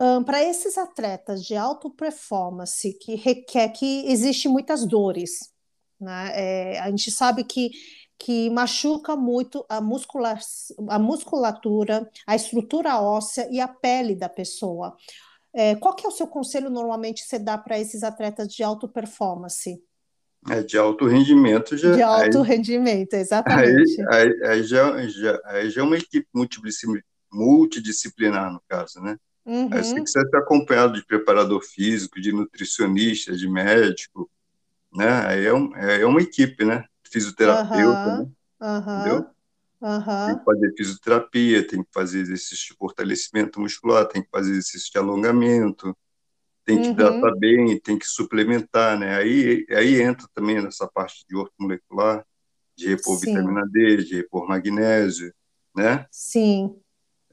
Um, 0.00 0.22
para 0.22 0.42
esses 0.42 0.76
atletas 0.76 1.44
de 1.44 1.56
alta 1.56 1.88
performance 1.88 2.92
que 3.00 3.14
requer 3.14 3.68
que 3.70 4.04
existe 4.06 4.48
muitas 4.48 4.84
dores, 4.84 5.52
né? 6.00 6.30
É, 6.34 6.78
a 6.80 6.90
gente 6.90 7.10
sabe 7.10 7.44
que 7.44 7.70
que 8.18 8.48
machuca 8.50 9.16
muito 9.16 9.66
a, 9.68 9.80
muscula 9.80 10.38
a 10.88 10.98
musculatura, 10.98 12.08
a 12.26 12.36
estrutura 12.36 13.00
óssea 13.00 13.48
e 13.50 13.60
a 13.60 13.68
pele 13.68 14.14
da 14.14 14.28
pessoa. 14.28 14.96
É, 15.54 15.76
qual 15.76 15.94
que 15.94 16.04
é 16.04 16.08
o 16.08 16.12
seu 16.12 16.26
conselho 16.26 16.68
normalmente 16.68 17.22
você 17.22 17.38
dá 17.38 17.56
para 17.56 17.78
esses 17.78 18.02
atletas 18.02 18.48
de 18.48 18.62
alta 18.62 18.88
performance? 18.88 19.80
É 20.50 20.62
de 20.62 20.76
alto 20.76 21.06
rendimento 21.06 21.76
já. 21.76 21.92
De 21.92 22.02
alto 22.02 22.42
aí, 22.42 22.48
rendimento, 22.48 23.14
exatamente. 23.14 24.00
Aí, 24.10 24.28
aí, 24.42 24.46
aí, 24.48 24.62
já, 24.62 25.06
já, 25.08 25.40
aí 25.46 25.70
já 25.70 25.80
é 25.80 25.84
uma 25.84 25.96
equipe 25.96 26.28
multidisciplinar, 27.32 28.52
no 28.52 28.60
caso, 28.68 29.00
né? 29.00 29.16
Uhum. 29.46 29.68
Aí 29.72 29.84
você 29.84 29.94
tem 29.94 30.04
que 30.04 30.10
ser 30.10 30.20
acompanhado 30.36 30.94
de 30.94 31.06
preparador 31.06 31.62
físico, 31.62 32.20
de 32.20 32.32
nutricionista, 32.32 33.34
de 33.36 33.48
médico, 33.48 34.30
né? 34.92 35.26
Aí 35.26 35.46
é, 35.46 35.54
um, 35.54 35.74
é 35.76 36.04
uma 36.04 36.20
equipe, 36.20 36.64
né? 36.64 36.84
Fisioterapeuta, 37.10 38.08
uhum. 38.08 38.18
né? 38.18 38.28
Uhum. 38.60 39.00
Entendeu? 39.00 39.26
Uhum. 39.84 40.26
Tem 40.28 40.38
que 40.38 40.44
fazer 40.44 40.74
fisioterapia, 40.74 41.66
tem 41.66 41.82
que 41.82 41.90
fazer 41.92 42.20
exercício 42.20 42.68
de 42.68 42.78
fortalecimento 42.78 43.60
muscular, 43.60 44.08
tem 44.08 44.22
que 44.22 44.30
fazer 44.30 44.52
exercício 44.52 44.90
de 44.90 44.96
alongamento, 44.98 45.94
tem 46.64 46.80
que 46.80 46.86
uhum. 46.86 46.92
hidratar 46.92 47.36
bem, 47.36 47.78
tem 47.78 47.98
que 47.98 48.06
suplementar, 48.06 48.98
né? 48.98 49.14
Aí, 49.18 49.66
aí 49.68 50.00
entra 50.00 50.26
também 50.32 50.62
nessa 50.62 50.88
parte 50.88 51.26
de 51.28 51.36
ortomolecular, 51.36 52.24
de 52.74 52.88
repor 52.88 53.18
Sim. 53.18 53.26
vitamina 53.26 53.68
D, 53.70 53.98
de 53.98 54.16
repor 54.16 54.48
magnésio, 54.48 55.34
né? 55.76 56.06
Sim. 56.10 56.74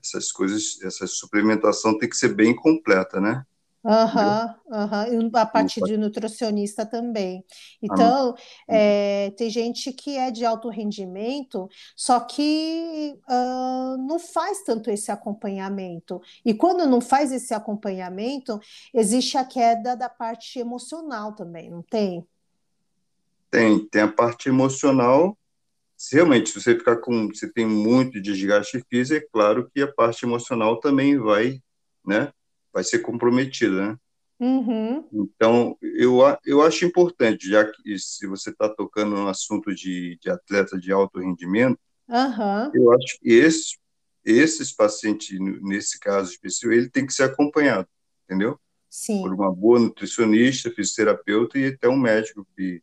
Essas 0.03 0.29
coisas, 0.29 0.77
essa 0.83 1.07
suplementação 1.07 1.97
tem 1.97 2.09
que 2.09 2.17
ser 2.17 2.33
bem 2.33 2.53
completa, 2.53 3.21
né? 3.21 3.45
Aham, 3.83 4.55
uhum, 4.67 5.19
uhum. 5.23 5.31
a 5.33 5.45
parte 5.45 5.81
de 5.81 5.97
nutricionista 5.97 6.85
também. 6.85 7.43
Então, 7.81 8.35
é, 8.67 9.31
tem 9.31 9.49
gente 9.49 9.91
que 9.91 10.17
é 10.17 10.29
de 10.29 10.45
alto 10.45 10.69
rendimento, 10.69 11.67
só 11.95 12.19
que 12.19 13.17
uh, 13.27 13.97
não 13.97 14.19
faz 14.19 14.63
tanto 14.63 14.91
esse 14.91 15.11
acompanhamento. 15.11 16.21
E 16.45 16.53
quando 16.53 16.85
não 16.85 17.01
faz 17.01 17.31
esse 17.31 17.55
acompanhamento, 17.55 18.59
existe 18.93 19.35
a 19.35 19.43
queda 19.43 19.95
da 19.95 20.09
parte 20.09 20.59
emocional 20.59 21.33
também, 21.33 21.71
não 21.71 21.81
tem? 21.81 22.23
Tem, 23.49 23.79
tem 23.87 24.03
a 24.03 24.07
parte 24.07 24.47
emocional. 24.47 25.35
Se 25.97 26.15
realmente, 26.15 26.49
se 26.49 26.61
você 26.61 26.77
ficar 26.77 26.97
com, 26.97 27.29
você 27.29 27.51
tem 27.51 27.65
muito 27.65 28.21
desgaste 28.21 28.83
físico, 28.87 29.25
é 29.25 29.29
claro 29.31 29.69
que 29.73 29.81
a 29.81 29.91
parte 29.91 30.23
emocional 30.23 30.79
também 30.79 31.17
vai, 31.17 31.59
né? 32.05 32.31
Vai 32.73 32.83
ser 32.83 32.99
comprometida, 32.99 33.89
né? 33.89 33.97
Uhum. 34.39 35.07
Então, 35.13 35.77
eu, 35.81 36.19
eu 36.43 36.63
acho 36.63 36.83
importante, 36.83 37.47
já 37.47 37.63
que 37.63 37.99
se 37.99 38.25
você 38.25 38.49
está 38.49 38.67
tocando 38.67 39.15
no 39.15 39.27
assunto 39.27 39.73
de, 39.73 40.17
de 40.19 40.31
atleta 40.31 40.79
de 40.79 40.91
alto 40.91 41.19
rendimento, 41.19 41.79
uhum. 42.09 42.71
eu 42.73 42.91
acho 42.91 43.19
que 43.19 43.29
esse, 43.29 43.77
esses 44.25 44.71
pacientes, 44.71 45.37
nesse 45.61 45.99
caso 45.99 46.31
específico, 46.31 46.73
ele 46.73 46.89
tem 46.89 47.05
que 47.05 47.13
ser 47.13 47.23
acompanhado, 47.23 47.87
entendeu? 48.25 48.59
Sim. 48.89 49.21
Por 49.21 49.31
uma 49.31 49.53
boa 49.53 49.79
nutricionista, 49.79 50.71
fisioterapeuta 50.71 51.59
e 51.59 51.67
até 51.67 51.87
um 51.87 51.97
médico 51.97 52.45
que, 52.57 52.81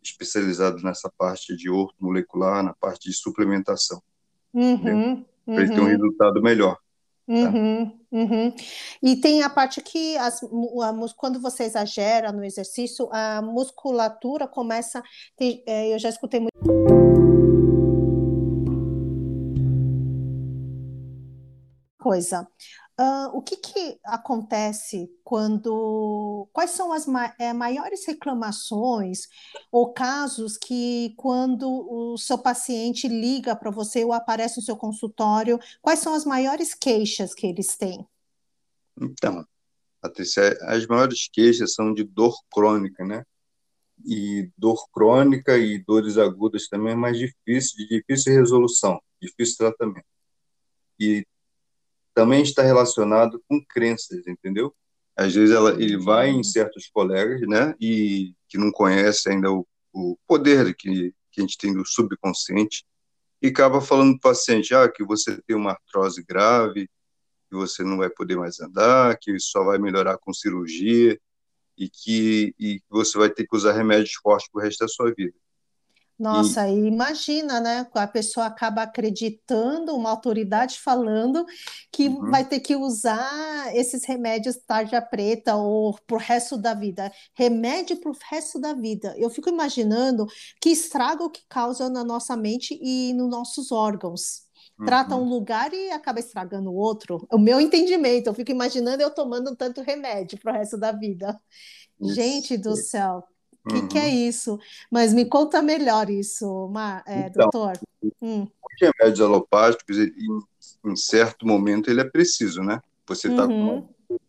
especializado 0.00 0.82
nessa 0.82 1.10
parte 1.18 1.56
de 1.56 1.68
orto 1.68 1.96
molecular, 2.00 2.62
na 2.62 2.74
parte 2.74 3.08
de 3.10 3.16
suplementação. 3.16 4.00
Uhum. 4.54 5.24
Para 5.44 5.62
ele 5.62 5.74
ter 5.74 5.80
um 5.80 5.84
uhum. 5.84 5.88
resultado 5.88 6.40
melhor. 6.40 6.78
Tá? 7.26 7.32
Uhum, 7.32 7.98
uhum. 8.10 8.54
E 9.02 9.16
tem 9.16 9.42
a 9.42 9.50
parte 9.50 9.80
que 9.80 10.16
as, 10.16 10.42
a, 10.42 10.94
quando 11.16 11.40
você 11.40 11.64
exagera 11.64 12.32
no 12.32 12.44
exercício, 12.44 13.08
a 13.12 13.40
musculatura 13.40 14.48
começa. 14.48 15.02
Tem, 15.36 15.62
é, 15.66 15.94
eu 15.94 15.98
já 15.98 16.08
escutei 16.08 16.40
muito. 16.40 16.52
Coisa. 21.98 22.48
Uh, 23.02 23.36
o 23.36 23.42
que, 23.42 23.56
que 23.56 23.98
acontece 24.04 25.10
quando. 25.24 26.48
Quais 26.52 26.70
são 26.70 26.92
as 26.92 27.04
ma 27.04 27.34
é, 27.36 27.52
maiores 27.52 28.06
reclamações 28.06 29.26
ou 29.72 29.92
casos 29.92 30.56
que, 30.56 31.12
quando 31.16 31.66
o 31.68 32.16
seu 32.16 32.38
paciente 32.38 33.08
liga 33.08 33.56
para 33.56 33.72
você 33.72 34.04
ou 34.04 34.12
aparece 34.12 34.58
no 34.58 34.62
seu 34.62 34.76
consultório, 34.76 35.58
quais 35.80 35.98
são 35.98 36.14
as 36.14 36.24
maiores 36.24 36.74
queixas 36.74 37.34
que 37.34 37.44
eles 37.44 37.76
têm? 37.76 38.06
Então, 39.00 39.44
Patrícia, 40.00 40.56
as 40.62 40.86
maiores 40.86 41.28
queixas 41.28 41.74
são 41.74 41.92
de 41.92 42.04
dor 42.04 42.36
crônica, 42.52 43.04
né? 43.04 43.24
E 44.06 44.48
dor 44.56 44.88
crônica 44.92 45.58
e 45.58 45.82
dores 45.82 46.18
agudas 46.18 46.68
também 46.68 46.92
é 46.92 46.96
mais 46.96 47.18
difícil, 47.18 47.78
de 47.78 47.98
difícil 47.98 48.32
resolução, 48.32 49.00
difícil 49.20 49.56
tratamento. 49.56 50.06
E 51.00 51.26
também 52.14 52.42
está 52.42 52.62
relacionado 52.62 53.42
com 53.48 53.64
crenças, 53.64 54.26
entendeu? 54.26 54.74
Às 55.16 55.34
vezes 55.34 55.54
ela, 55.54 55.72
ele 55.72 55.96
vai 55.96 56.30
em 56.30 56.42
certos 56.42 56.88
colegas, 56.88 57.40
né, 57.42 57.74
e 57.80 58.34
que 58.48 58.58
não 58.58 58.70
conhece 58.70 59.28
ainda 59.30 59.50
o, 59.50 59.66
o 59.92 60.16
poder 60.26 60.74
que, 60.74 61.14
que 61.30 61.40
a 61.40 61.42
gente 61.42 61.58
tem 61.58 61.72
do 61.72 61.84
subconsciente, 61.84 62.84
e 63.40 63.48
acaba 63.48 63.80
falando 63.80 64.18
para 64.18 64.30
o 64.30 64.32
paciente, 64.34 64.74
ah, 64.74 64.88
que 64.88 65.04
você 65.04 65.40
tem 65.42 65.56
uma 65.56 65.72
artrose 65.72 66.22
grave, 66.22 66.88
que 67.50 67.56
você 67.56 67.82
não 67.82 67.98
vai 67.98 68.08
poder 68.08 68.36
mais 68.36 68.60
andar, 68.60 69.18
que 69.18 69.38
só 69.40 69.64
vai 69.64 69.78
melhorar 69.78 70.16
com 70.18 70.32
cirurgia, 70.32 71.18
e 71.76 71.88
que, 71.88 72.54
e 72.58 72.78
que 72.78 72.90
você 72.90 73.18
vai 73.18 73.30
ter 73.30 73.46
que 73.46 73.56
usar 73.56 73.72
remédios 73.72 74.14
fortes 74.14 74.48
para 74.50 74.60
o 74.60 74.62
resto 74.62 74.80
da 74.80 74.88
sua 74.88 75.12
vida. 75.12 75.34
Nossa, 76.18 76.68
e... 76.68 76.86
imagina, 76.86 77.60
né? 77.60 77.86
A 77.94 78.06
pessoa 78.06 78.46
acaba 78.46 78.82
acreditando, 78.82 79.94
uma 79.94 80.10
autoridade 80.10 80.78
falando 80.78 81.44
que 81.90 82.08
uhum. 82.08 82.30
vai 82.30 82.44
ter 82.44 82.60
que 82.60 82.76
usar 82.76 83.74
esses 83.74 84.04
remédios 84.04 84.56
tarja 84.66 85.00
preta 85.00 85.56
ou 85.56 85.98
pro 86.06 86.16
resto 86.16 86.56
da 86.56 86.74
vida. 86.74 87.10
Remédio 87.34 87.96
pro 87.96 88.16
resto 88.30 88.60
da 88.60 88.72
vida. 88.72 89.14
Eu 89.18 89.30
fico 89.30 89.48
imaginando 89.48 90.26
que 90.60 90.70
estraga 90.70 91.24
o 91.24 91.30
que 91.30 91.42
causa 91.48 91.88
na 91.88 92.04
nossa 92.04 92.36
mente 92.36 92.78
e 92.80 93.12
nos 93.14 93.28
nossos 93.30 93.72
órgãos. 93.72 94.42
Uhum. 94.78 94.86
Trata 94.86 95.16
um 95.16 95.28
lugar 95.28 95.72
e 95.72 95.90
acaba 95.90 96.20
estragando 96.20 96.70
o 96.70 96.76
outro. 96.76 97.26
O 97.32 97.38
meu 97.38 97.60
entendimento, 97.60 98.28
eu 98.28 98.34
fico 98.34 98.50
imaginando 98.50 99.02
eu 99.02 99.10
tomando 99.10 99.54
tanto 99.56 99.82
remédio 99.82 100.38
pro 100.38 100.52
resto 100.52 100.78
da 100.78 100.92
vida. 100.92 101.38
Isso. 102.00 102.14
Gente 102.14 102.56
do 102.56 102.76
céu, 102.76 103.22
o 103.64 103.68
que, 103.68 103.74
uhum. 103.76 103.88
que, 103.88 103.98
é 103.98 104.06
uhum. 104.06 104.28
isso? 104.28 104.60
Mas 104.90 105.14
me 105.14 105.24
conta 105.24 105.62
melhor 105.62 106.10
isso, 106.10 106.68
Mar, 106.68 107.04
é, 107.06 107.28
então, 107.28 107.48
doutor. 107.50 107.78
Hum. 108.20 108.42
Os 108.42 108.80
remédios 108.80 109.20
alopáticos, 109.20 109.98
em, 109.98 110.12
em, 110.84 110.96
certo 110.96 111.46
momento, 111.46 111.88
ele 111.88 112.00
é 112.00 112.04
preciso, 112.04 112.60
né? 112.62 112.80
Você 113.06 113.28
está 113.28 113.46
uhum. 113.46 113.48
com 113.48 113.74
uma 113.74 114.20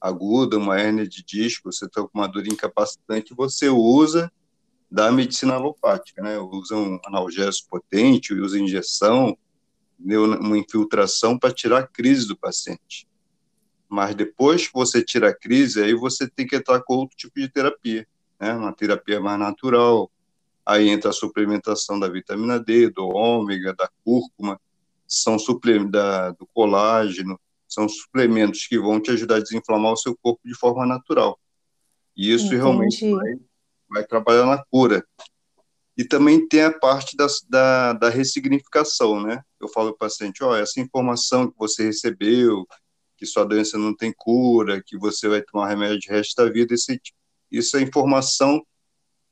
aguda, 0.00 0.58
uma 0.58 0.80
hernia 0.80 1.06
de 1.06 1.22
disco, 1.22 1.72
você 1.72 1.84
está 1.84 2.02
com 2.02 2.10
uma 2.12 2.26
dor 2.26 2.46
incapacitante, 2.46 3.34
você 3.34 3.68
usa 3.68 4.32
da 4.90 5.12
medicina 5.12 5.54
alopática, 5.54 6.20
né? 6.20 6.38
Usa 6.38 6.74
um 6.74 6.98
analgésico 7.04 7.68
potente, 7.70 8.34
usa 8.34 8.58
injeção, 8.58 9.38
uma 10.00 10.58
infiltração 10.58 11.38
para 11.38 11.54
tirar 11.54 11.78
a 11.78 11.86
crise 11.86 12.26
do 12.26 12.36
paciente. 12.36 13.06
Mas 13.88 14.14
depois 14.16 14.66
que 14.66 14.74
você 14.74 15.04
tira 15.04 15.28
a 15.28 15.34
crise, 15.34 15.80
aí 15.80 15.94
você 15.94 16.28
tem 16.28 16.46
que 16.46 16.56
entrar 16.56 16.80
com 16.82 16.94
outro 16.94 17.16
tipo 17.16 17.38
de 17.38 17.48
terapia 17.48 18.06
né, 18.42 18.52
uma 18.54 18.72
terapia 18.72 19.20
mais 19.20 19.38
natural. 19.38 20.10
Aí 20.66 20.88
entra 20.88 21.10
a 21.10 21.14
suplementação 21.14 21.98
da 21.98 22.08
vitamina 22.08 22.58
D, 22.58 22.90
do 22.90 23.06
ômega, 23.08 23.72
da 23.72 23.88
cúrcuma, 24.04 24.60
são 25.06 25.36
da, 25.88 26.30
do 26.32 26.46
colágeno, 26.52 27.38
são 27.68 27.88
suplementos 27.88 28.66
que 28.66 28.78
vão 28.78 29.00
te 29.00 29.12
ajudar 29.12 29.36
a 29.36 29.40
desinflamar 29.40 29.92
o 29.92 29.96
seu 29.96 30.16
corpo 30.20 30.40
de 30.44 30.56
forma 30.56 30.84
natural. 30.84 31.38
E 32.16 32.32
isso 32.32 32.46
Entendi. 32.46 32.62
realmente 32.62 33.10
vai, 33.12 33.34
vai, 33.88 34.04
trabalhar 34.04 34.46
na 34.46 34.62
cura. 34.64 35.06
E 35.96 36.04
também 36.04 36.46
tem 36.48 36.62
a 36.62 36.72
parte 36.72 37.16
das, 37.16 37.42
da, 37.48 37.92
da 37.92 38.08
ressignificação, 38.08 39.22
né? 39.22 39.42
Eu 39.60 39.68
falo 39.68 39.90
para 39.90 40.06
o 40.06 40.10
paciente, 40.10 40.42
ó, 40.42 40.50
oh, 40.50 40.56
essa 40.56 40.80
informação 40.80 41.50
que 41.50 41.56
você 41.58 41.84
recebeu, 41.84 42.66
que 43.16 43.26
sua 43.26 43.44
doença 43.44 43.78
não 43.78 43.94
tem 43.94 44.12
cura, 44.16 44.82
que 44.84 44.98
você 44.98 45.28
vai 45.28 45.42
tomar 45.42 45.68
remédio 45.68 46.00
de 46.00 46.08
resto 46.08 46.34
da 46.42 46.50
vida, 46.50 46.74
esse 46.74 46.98
tipo 46.98 47.21
isso 47.52 47.76
a 47.76 47.82
informação 47.82 48.64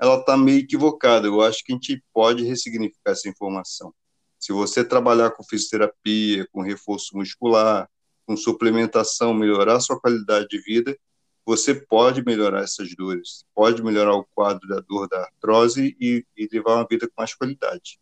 ela 0.00 0.18
está 0.18 0.37
meio 0.37 0.61
equivocada. 0.61 1.26
Eu 1.26 1.42
acho 1.42 1.62
que 1.64 1.72
a 1.72 1.74
gente 1.74 2.02
pode 2.12 2.44
ressignificar 2.44 3.12
essa 3.12 3.28
informação. 3.28 3.92
Se 4.38 4.52
você 4.52 4.83
trabalhar 4.83 5.33
com 5.33 5.44
fisioterapia, 5.44 6.46
com 6.50 6.62
reforço 6.62 7.16
muscular, 7.16 7.88
com 8.26 8.37
suplementação, 8.37 9.35
melhorar 9.35 9.80
sua 9.80 10.00
qualidade 10.00 10.48
de 10.48 10.59
vida, 10.62 10.96
você 11.44 11.74
pode 11.74 12.24
melhorar 12.24 12.62
essas 12.62 12.94
dores, 12.94 13.44
pode 13.54 13.83
melhorar 13.83 14.14
o 14.14 14.24
quadro 14.35 14.66
da 14.68 14.80
dor 14.80 15.09
da 15.09 15.20
artrose 15.20 15.96
e, 16.00 16.24
e 16.37 16.48
levar 16.50 16.76
uma 16.76 16.87
vida 16.88 17.06
com 17.06 17.14
mais 17.18 17.35
qualidade. 17.35 17.98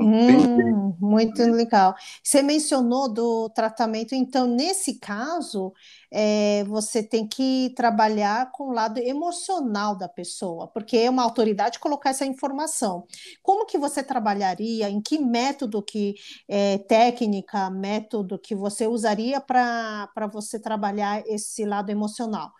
Hum, 0.00 0.96
muito 0.98 1.42
legal. 1.42 1.94
Você 2.22 2.42
mencionou 2.42 3.12
do 3.12 3.48
tratamento, 3.50 4.14
então, 4.14 4.46
nesse 4.46 4.98
caso, 4.98 5.72
é, 6.10 6.64
você 6.64 7.02
tem 7.02 7.26
que 7.26 7.72
trabalhar 7.76 8.50
com 8.52 8.68
o 8.68 8.72
lado 8.72 8.98
emocional 8.98 9.96
da 9.96 10.08
pessoa, 10.08 10.68
porque 10.68 10.96
é 10.96 11.10
uma 11.10 11.22
autoridade 11.22 11.78
colocar 11.78 12.10
essa 12.10 12.24
informação. 12.24 13.06
Como 13.42 13.66
que 13.66 13.78
você 13.78 14.02
trabalharia? 14.02 14.88
Em 14.88 15.00
que 15.00 15.18
método 15.18 15.82
que 15.82 16.14
é, 16.48 16.78
técnica, 16.78 17.70
método 17.70 18.38
que 18.38 18.54
você 18.54 18.86
usaria 18.86 19.40
para 19.40 20.26
você 20.32 20.58
trabalhar 20.58 21.22
esse 21.26 21.64
lado 21.64 21.90
emocional? 21.90 22.50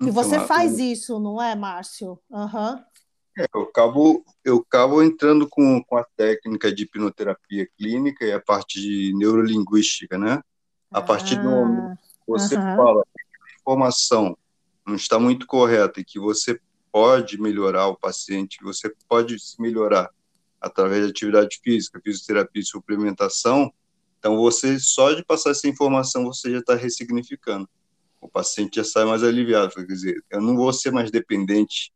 E 0.00 0.08
então, 0.08 0.12
você 0.12 0.40
faz 0.40 0.78
isso, 0.78 1.18
não 1.18 1.40
é, 1.40 1.54
Márcio? 1.54 2.18
Uhum. 2.30 2.84
É, 3.36 3.46
eu 3.54 3.62
acabo, 3.62 4.24
eu 4.44 4.56
acabo 4.58 5.02
entrando 5.02 5.48
com, 5.48 5.82
com 5.82 5.96
a 5.96 6.04
técnica 6.16 6.72
de 6.72 6.84
hipnoterapia 6.84 7.68
clínica 7.76 8.24
e 8.24 8.32
a 8.32 8.40
parte 8.40 8.80
de 8.80 9.12
neurolinguística, 9.14 10.16
né? 10.16 10.40
A 10.90 11.02
partir 11.02 11.36
do 11.36 11.50
momento 11.50 11.98
que 11.98 12.28
você 12.28 12.54
fala 12.54 13.02
que 13.02 13.20
a 13.20 13.56
informação 13.60 14.38
não 14.86 14.94
está 14.94 15.18
muito 15.18 15.46
correta 15.46 16.00
e 16.00 16.04
que 16.04 16.20
você 16.20 16.60
pode 16.92 17.40
melhorar 17.40 17.88
o 17.88 17.96
paciente, 17.96 18.58
que 18.58 18.64
você 18.64 18.94
pode 19.08 19.38
se 19.40 19.60
melhorar 19.60 20.10
através 20.60 21.04
de 21.04 21.10
atividade 21.10 21.58
física, 21.62 22.00
fisioterapia 22.02 22.62
e 22.62 22.64
suplementação, 22.64 23.72
então 24.24 24.38
você, 24.38 24.78
só 24.80 25.12
de 25.12 25.22
passar 25.22 25.50
essa 25.50 25.68
informação, 25.68 26.24
você 26.24 26.50
já 26.50 26.60
está 26.60 26.74
ressignificando. 26.74 27.68
O 28.22 28.26
paciente 28.26 28.76
já 28.76 28.84
sai 28.84 29.04
mais 29.04 29.22
aliviado, 29.22 29.74
quer 29.74 29.84
dizer, 29.84 30.24
eu 30.30 30.40
não 30.40 30.56
vou 30.56 30.72
ser 30.72 30.90
mais 30.90 31.10
dependente 31.10 31.92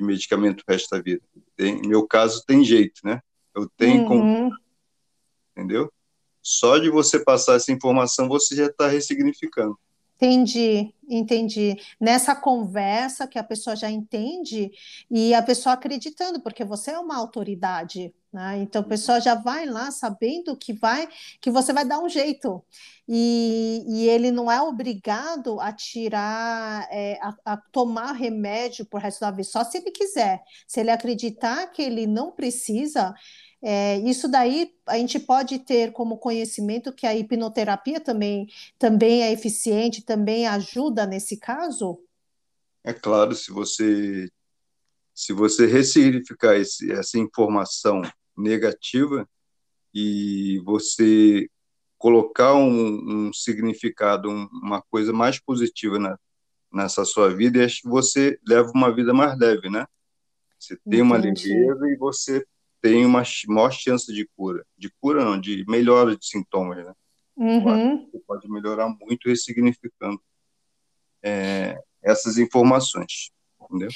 de 0.00 0.06
medicamento 0.06 0.62
o 0.66 0.70
resto 0.70 0.90
da 0.90 1.00
vida. 1.00 1.22
Tem, 1.54 1.80
meu 1.82 2.06
caso 2.06 2.42
tem 2.46 2.64
jeito, 2.64 3.00
né? 3.04 3.20
Eu 3.54 3.68
tenho 3.76 4.08
uhum. 4.10 4.50
entendeu? 5.52 5.92
Só 6.42 6.78
de 6.78 6.88
você 6.88 7.22
passar 7.22 7.56
essa 7.56 7.70
informação, 7.70 8.28
você 8.28 8.56
já 8.56 8.66
está 8.66 8.88
ressignificando. 8.88 9.78
Entendi, 10.22 10.94
entendi. 11.08 11.76
Nessa 11.98 12.34
conversa 12.36 13.26
que 13.26 13.38
a 13.38 13.42
pessoa 13.42 13.74
já 13.74 13.90
entende 13.90 14.70
e 15.10 15.32
a 15.32 15.42
pessoa 15.42 15.72
acreditando, 15.72 16.42
porque 16.42 16.62
você 16.62 16.90
é 16.90 16.98
uma 16.98 17.16
autoridade, 17.16 18.14
né? 18.30 18.58
Então 18.58 18.82
a 18.82 18.84
pessoa 18.84 19.18
já 19.18 19.34
vai 19.34 19.64
lá 19.64 19.90
sabendo 19.90 20.54
que 20.54 20.74
vai, 20.74 21.08
que 21.40 21.50
você 21.50 21.72
vai 21.72 21.86
dar 21.86 22.00
um 22.00 22.08
jeito. 22.08 22.62
E, 23.08 23.82
e 23.88 24.08
ele 24.10 24.30
não 24.30 24.52
é 24.52 24.60
obrigado 24.60 25.58
a 25.58 25.72
tirar, 25.72 26.86
é, 26.90 27.18
a, 27.22 27.34
a, 27.54 27.56
tomar 27.56 28.12
remédio 28.12 28.84
por 28.84 29.00
resto 29.00 29.20
da 29.20 29.30
vida, 29.30 29.44
só 29.44 29.64
se 29.64 29.78
ele 29.78 29.90
quiser. 29.90 30.42
Se 30.66 30.80
ele 30.80 30.90
acreditar 30.90 31.66
que 31.68 31.80
ele 31.80 32.06
não 32.06 32.30
precisa, 32.30 33.14
é, 33.62 33.98
isso 33.98 34.28
daí 34.28 34.74
a 34.86 34.96
gente 34.96 35.18
pode 35.18 35.58
ter 35.58 35.92
como 35.92 36.18
conhecimento 36.18 36.92
que 36.92 37.06
a 37.06 37.14
hipnoterapia 37.14 38.00
também, 38.00 38.48
também 38.78 39.22
é 39.22 39.32
eficiente, 39.32 40.02
também 40.02 40.46
ajuda 40.46 41.06
nesse 41.06 41.36
caso? 41.36 42.02
É 42.82 42.92
claro, 42.92 43.34
se 43.34 43.52
você 43.52 44.28
se 45.12 45.34
você 45.34 45.66
ressignificar 45.66 46.56
esse, 46.56 46.90
essa 46.90 47.18
informação 47.18 48.00
negativa 48.34 49.28
e 49.92 50.58
você 50.64 51.46
colocar 51.98 52.54
um, 52.54 53.26
um 53.26 53.32
significado, 53.32 54.30
um, 54.30 54.48
uma 54.62 54.80
coisa 54.80 55.12
mais 55.12 55.38
positiva 55.38 55.98
na, 55.98 56.18
nessa 56.72 57.04
sua 57.04 57.28
vida, 57.28 57.66
você 57.84 58.38
leva 58.48 58.70
uma 58.74 58.94
vida 58.94 59.12
mais 59.12 59.38
leve, 59.38 59.68
né? 59.68 59.86
Você 60.58 60.74
tem 60.88 61.00
Entendi. 61.00 61.02
uma 61.02 61.18
leveza 61.18 61.86
e 61.86 61.96
você 61.98 62.46
tem 62.80 63.04
uma 63.04 63.22
maior 63.48 63.70
chance 63.70 64.12
de 64.12 64.28
cura. 64.36 64.64
De 64.76 64.90
cura 65.00 65.24
não, 65.24 65.40
de 65.40 65.64
melhora 65.68 66.16
de 66.16 66.26
sintomas, 66.26 66.84
né? 66.84 66.92
Uhum. 67.36 68.10
Você 68.10 68.18
pode 68.26 68.48
melhorar 68.50 68.88
muito 69.00 69.28
ressignificando 69.28 70.20
é, 71.22 71.78
essas 72.02 72.38
informações, 72.38 73.30
entendeu? 73.62 73.88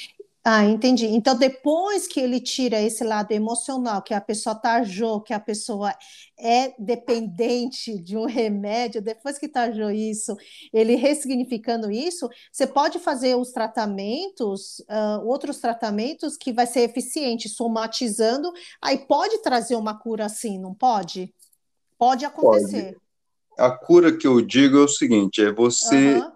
Ah, 0.47 0.63
entendi. 0.63 1.07
Então, 1.07 1.35
depois 1.35 2.05
que 2.05 2.19
ele 2.19 2.39
tira 2.39 2.79
esse 2.79 3.03
lado 3.03 3.31
emocional, 3.31 3.99
que 4.03 4.13
a 4.13 4.21
pessoa 4.21 4.53
tarjou, 4.53 5.19
que 5.19 5.33
a 5.33 5.39
pessoa 5.39 5.91
é 6.37 6.71
dependente 6.77 7.97
de 7.97 8.15
um 8.15 8.27
remédio, 8.27 9.01
depois 9.01 9.39
que 9.39 9.47
tarjou 9.47 9.89
isso, 9.89 10.37
ele 10.71 10.93
ressignificando 10.93 11.89
isso, 11.89 12.29
você 12.51 12.67
pode 12.67 12.99
fazer 12.99 13.35
os 13.35 13.51
tratamentos, 13.51 14.81
uh, 14.81 15.25
outros 15.25 15.57
tratamentos 15.57 16.37
que 16.37 16.53
vai 16.53 16.67
ser 16.67 16.81
eficiente, 16.81 17.49
somatizando, 17.49 18.53
aí 18.79 18.99
pode 18.99 19.41
trazer 19.41 19.75
uma 19.75 19.97
cura 19.97 20.25
assim, 20.25 20.59
não 20.59 20.75
pode? 20.75 21.33
Pode 21.97 22.23
acontecer. 22.23 22.93
Pode. 22.93 23.05
A 23.57 23.71
cura 23.71 24.15
que 24.15 24.27
eu 24.27 24.39
digo 24.41 24.77
é 24.77 24.81
o 24.81 24.87
seguinte: 24.87 25.41
é 25.41 25.51
você. 25.51 26.17
Uhum 26.17 26.34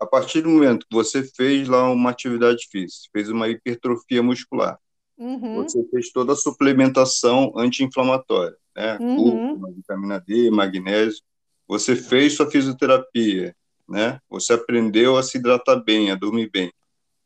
a 0.00 0.06
partir 0.06 0.42
do 0.42 0.48
momento 0.48 0.86
que 0.88 0.94
você 0.94 1.22
fez 1.22 1.68
lá 1.68 1.90
uma 1.90 2.10
atividade 2.10 2.68
física, 2.70 3.08
fez 3.12 3.28
uma 3.28 3.48
hipertrofia 3.48 4.22
muscular, 4.22 4.78
uhum. 5.16 5.62
você 5.62 5.84
fez 5.90 6.10
toda 6.12 6.32
a 6.32 6.36
suplementação 6.36 7.52
anti-inflamatória, 7.56 8.56
né? 8.76 8.96
Uhum. 9.00 9.74
vitamina 9.74 10.20
D, 10.20 10.50
magnésio, 10.50 11.22
você 11.66 11.96
fez 11.96 12.34
sua 12.34 12.50
fisioterapia, 12.50 13.54
né? 13.88 14.20
Você 14.30 14.52
aprendeu 14.52 15.16
a 15.16 15.22
se 15.22 15.38
hidratar 15.38 15.82
bem, 15.82 16.10
a 16.10 16.14
dormir 16.14 16.50
bem. 16.50 16.72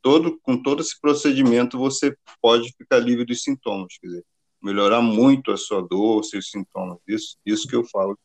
Todo, 0.00 0.38
com 0.42 0.60
todo 0.60 0.80
esse 0.80 1.00
procedimento, 1.00 1.78
você 1.78 2.16
pode 2.40 2.72
ficar 2.76 2.98
livre 2.98 3.24
dos 3.24 3.42
sintomas, 3.42 3.96
quer 4.00 4.08
dizer, 4.08 4.24
melhorar 4.60 5.00
muito 5.00 5.52
a 5.52 5.56
sua 5.56 5.80
dor, 5.82 6.24
seus 6.24 6.50
sintomas. 6.50 6.98
Isso, 7.06 7.36
isso 7.44 7.68
que 7.68 7.76
eu 7.76 7.84
falo. 7.84 8.18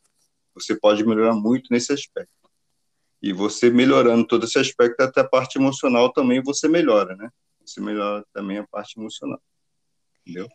Você 0.55 0.75
pode 0.79 1.05
melhorar 1.05 1.35
muito 1.35 1.67
nesse 1.69 1.91
aspecto. 1.93 2.31
E 3.21 3.33
você 3.33 3.69
melhorando 3.69 4.25
todo 4.25 4.45
esse 4.45 4.59
aspecto, 4.59 5.01
até 5.01 5.21
a 5.21 5.27
parte 5.27 5.57
emocional 5.57 6.11
também 6.13 6.41
você 6.41 6.67
melhora, 6.67 7.15
né? 7.15 7.29
Você 7.65 7.81
melhora 7.81 8.23
também 8.33 8.59
a 8.59 8.67
parte 8.67 8.99
emocional. 8.99 9.41
Entendeu? 10.21 10.47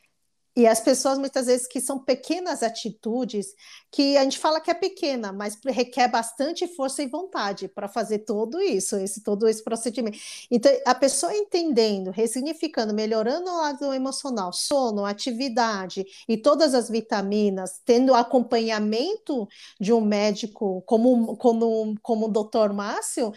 E 0.55 0.67
as 0.67 0.81
pessoas, 0.81 1.19
muitas 1.19 1.47
vezes, 1.47 1.67
que 1.67 1.81
são 1.81 1.99
pequenas 1.99 2.63
atitudes, 2.63 3.55
que 3.91 4.19
a 4.19 4.23
gente 4.23 4.39
fala 4.39 4.61
que 4.61 4.71
é 4.71 4.75
pequena, 4.75 5.33
mas 5.33 5.59
requer 5.65 6.09
bastante 6.09 6.67
força 6.69 7.03
e 7.03 7.07
vontade 7.07 7.69
para 7.69 7.89
fazer 7.89 8.21
tudo 8.21 8.61
isso, 8.61 8.97
esse, 8.97 9.23
todo 9.23 9.49
esse 9.49 9.65
procedimento. 9.65 10.19
Então, 10.51 10.71
a 10.87 10.95
pessoa 10.95 11.35
entendendo, 11.35 12.11
ressignificando, 12.11 12.93
melhorando 12.93 13.51
o 13.51 13.57
lado 13.57 13.95
emocional, 13.95 14.53
sono, 14.53 15.07
atividade 15.07 16.05
e 16.29 16.37
todas 16.37 16.75
as 16.75 16.91
vitaminas, 16.91 17.81
tendo 17.85 18.15
acompanhamento 18.15 19.49
de 19.81 19.93
um 19.93 20.03
médico 20.03 20.83
como, 20.83 21.35
como, 21.39 21.95
como 22.03 22.27
o 22.27 22.31
doutor 22.31 22.75
Márcio, 22.75 23.33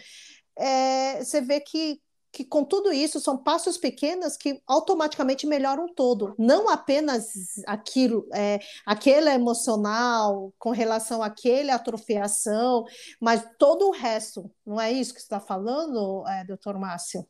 é, 0.56 1.22
você 1.24 1.40
vê 1.40 1.60
que 1.60 2.00
que 2.36 2.44
com 2.44 2.62
tudo 2.62 2.92
isso 2.92 3.18
são 3.18 3.34
passos 3.34 3.78
pequenos 3.78 4.36
que 4.36 4.60
automaticamente 4.66 5.46
melhoram 5.46 5.88
todo, 5.88 6.34
não 6.38 6.68
apenas 6.68 7.32
aquilo, 7.66 8.28
é, 8.34 8.60
aquele 8.84 9.30
emocional 9.30 10.52
com 10.58 10.70
relação 10.70 11.22
àquele 11.22 11.70
atrofiação, 11.70 12.84
mas 13.18 13.42
todo 13.58 13.88
o 13.88 13.90
resto. 13.90 14.50
Não 14.66 14.78
é 14.78 14.92
isso 14.92 15.14
que 15.14 15.20
você 15.20 15.24
está 15.24 15.40
falando, 15.40 16.28
é, 16.28 16.44
doutor 16.44 16.78
Márcio? 16.78 17.26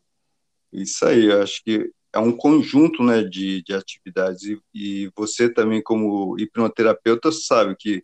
Isso 0.73 1.07
aí, 1.07 1.27
eu 1.27 1.41
acho 1.41 1.63
que 1.63 1.89
é 2.13 2.19
um 2.19 2.37
conjunto 2.37 3.01
né, 3.05 3.23
de, 3.23 3.63
de 3.63 3.75
atividades 3.75 4.43
e, 4.43 4.61
e 4.75 5.13
você 5.17 5.49
também 5.49 5.81
como 5.81 6.37
hipnoterapeuta 6.37 7.31
sabe 7.31 7.77
que 7.79 8.03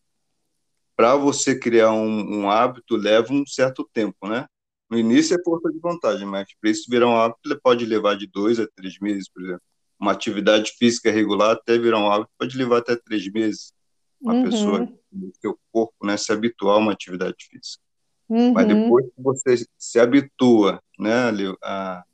para 0.95 1.17
você 1.17 1.59
criar 1.59 1.91
um, 1.91 2.43
um 2.43 2.49
hábito 2.49 2.95
leva 2.95 3.33
um 3.33 3.45
certo 3.45 3.89
tempo, 3.93 4.29
né? 4.29 4.47
No 4.93 4.99
início 4.99 5.35
é 5.35 5.43
força 5.43 5.73
de 5.73 5.79
vontade, 5.79 6.23
mas 6.27 6.47
para 6.61 6.71
isso 6.71 6.85
virar 6.91 7.09
um 7.09 7.17
hábito 7.17 7.59
pode 7.63 7.87
levar 7.87 8.15
de 8.15 8.27
dois 8.27 8.61
a 8.61 8.69
três 8.77 8.99
meses, 8.99 9.27
por 9.27 9.43
exemplo. 9.43 9.63
Uma 9.99 10.13
atividade 10.13 10.71
física 10.79 11.11
regular 11.11 11.53
até 11.53 11.79
virar 11.79 11.99
um 11.99 12.13
hábito 12.13 12.31
pode 12.39 12.59
levar 12.59 12.81
até 12.81 12.95
três 12.95 13.27
meses. 13.33 13.73
Uma 14.21 14.35
uhum. 14.35 14.45
pessoa, 14.45 14.93
o 15.11 15.33
seu 15.41 15.59
corpo, 15.73 15.95
né, 16.05 16.19
se 16.19 16.31
habituar 16.31 16.77
a 16.77 16.79
uma 16.79 16.93
atividade 16.93 17.37
física. 17.39 17.83
Uhum. 18.29 18.53
Mas 18.53 18.69
depois 18.69 19.07
que 19.07 19.23
você 19.23 19.67
se 19.79 19.99
habitua, 19.99 20.79
né, 20.99 21.31
a, 21.63 22.05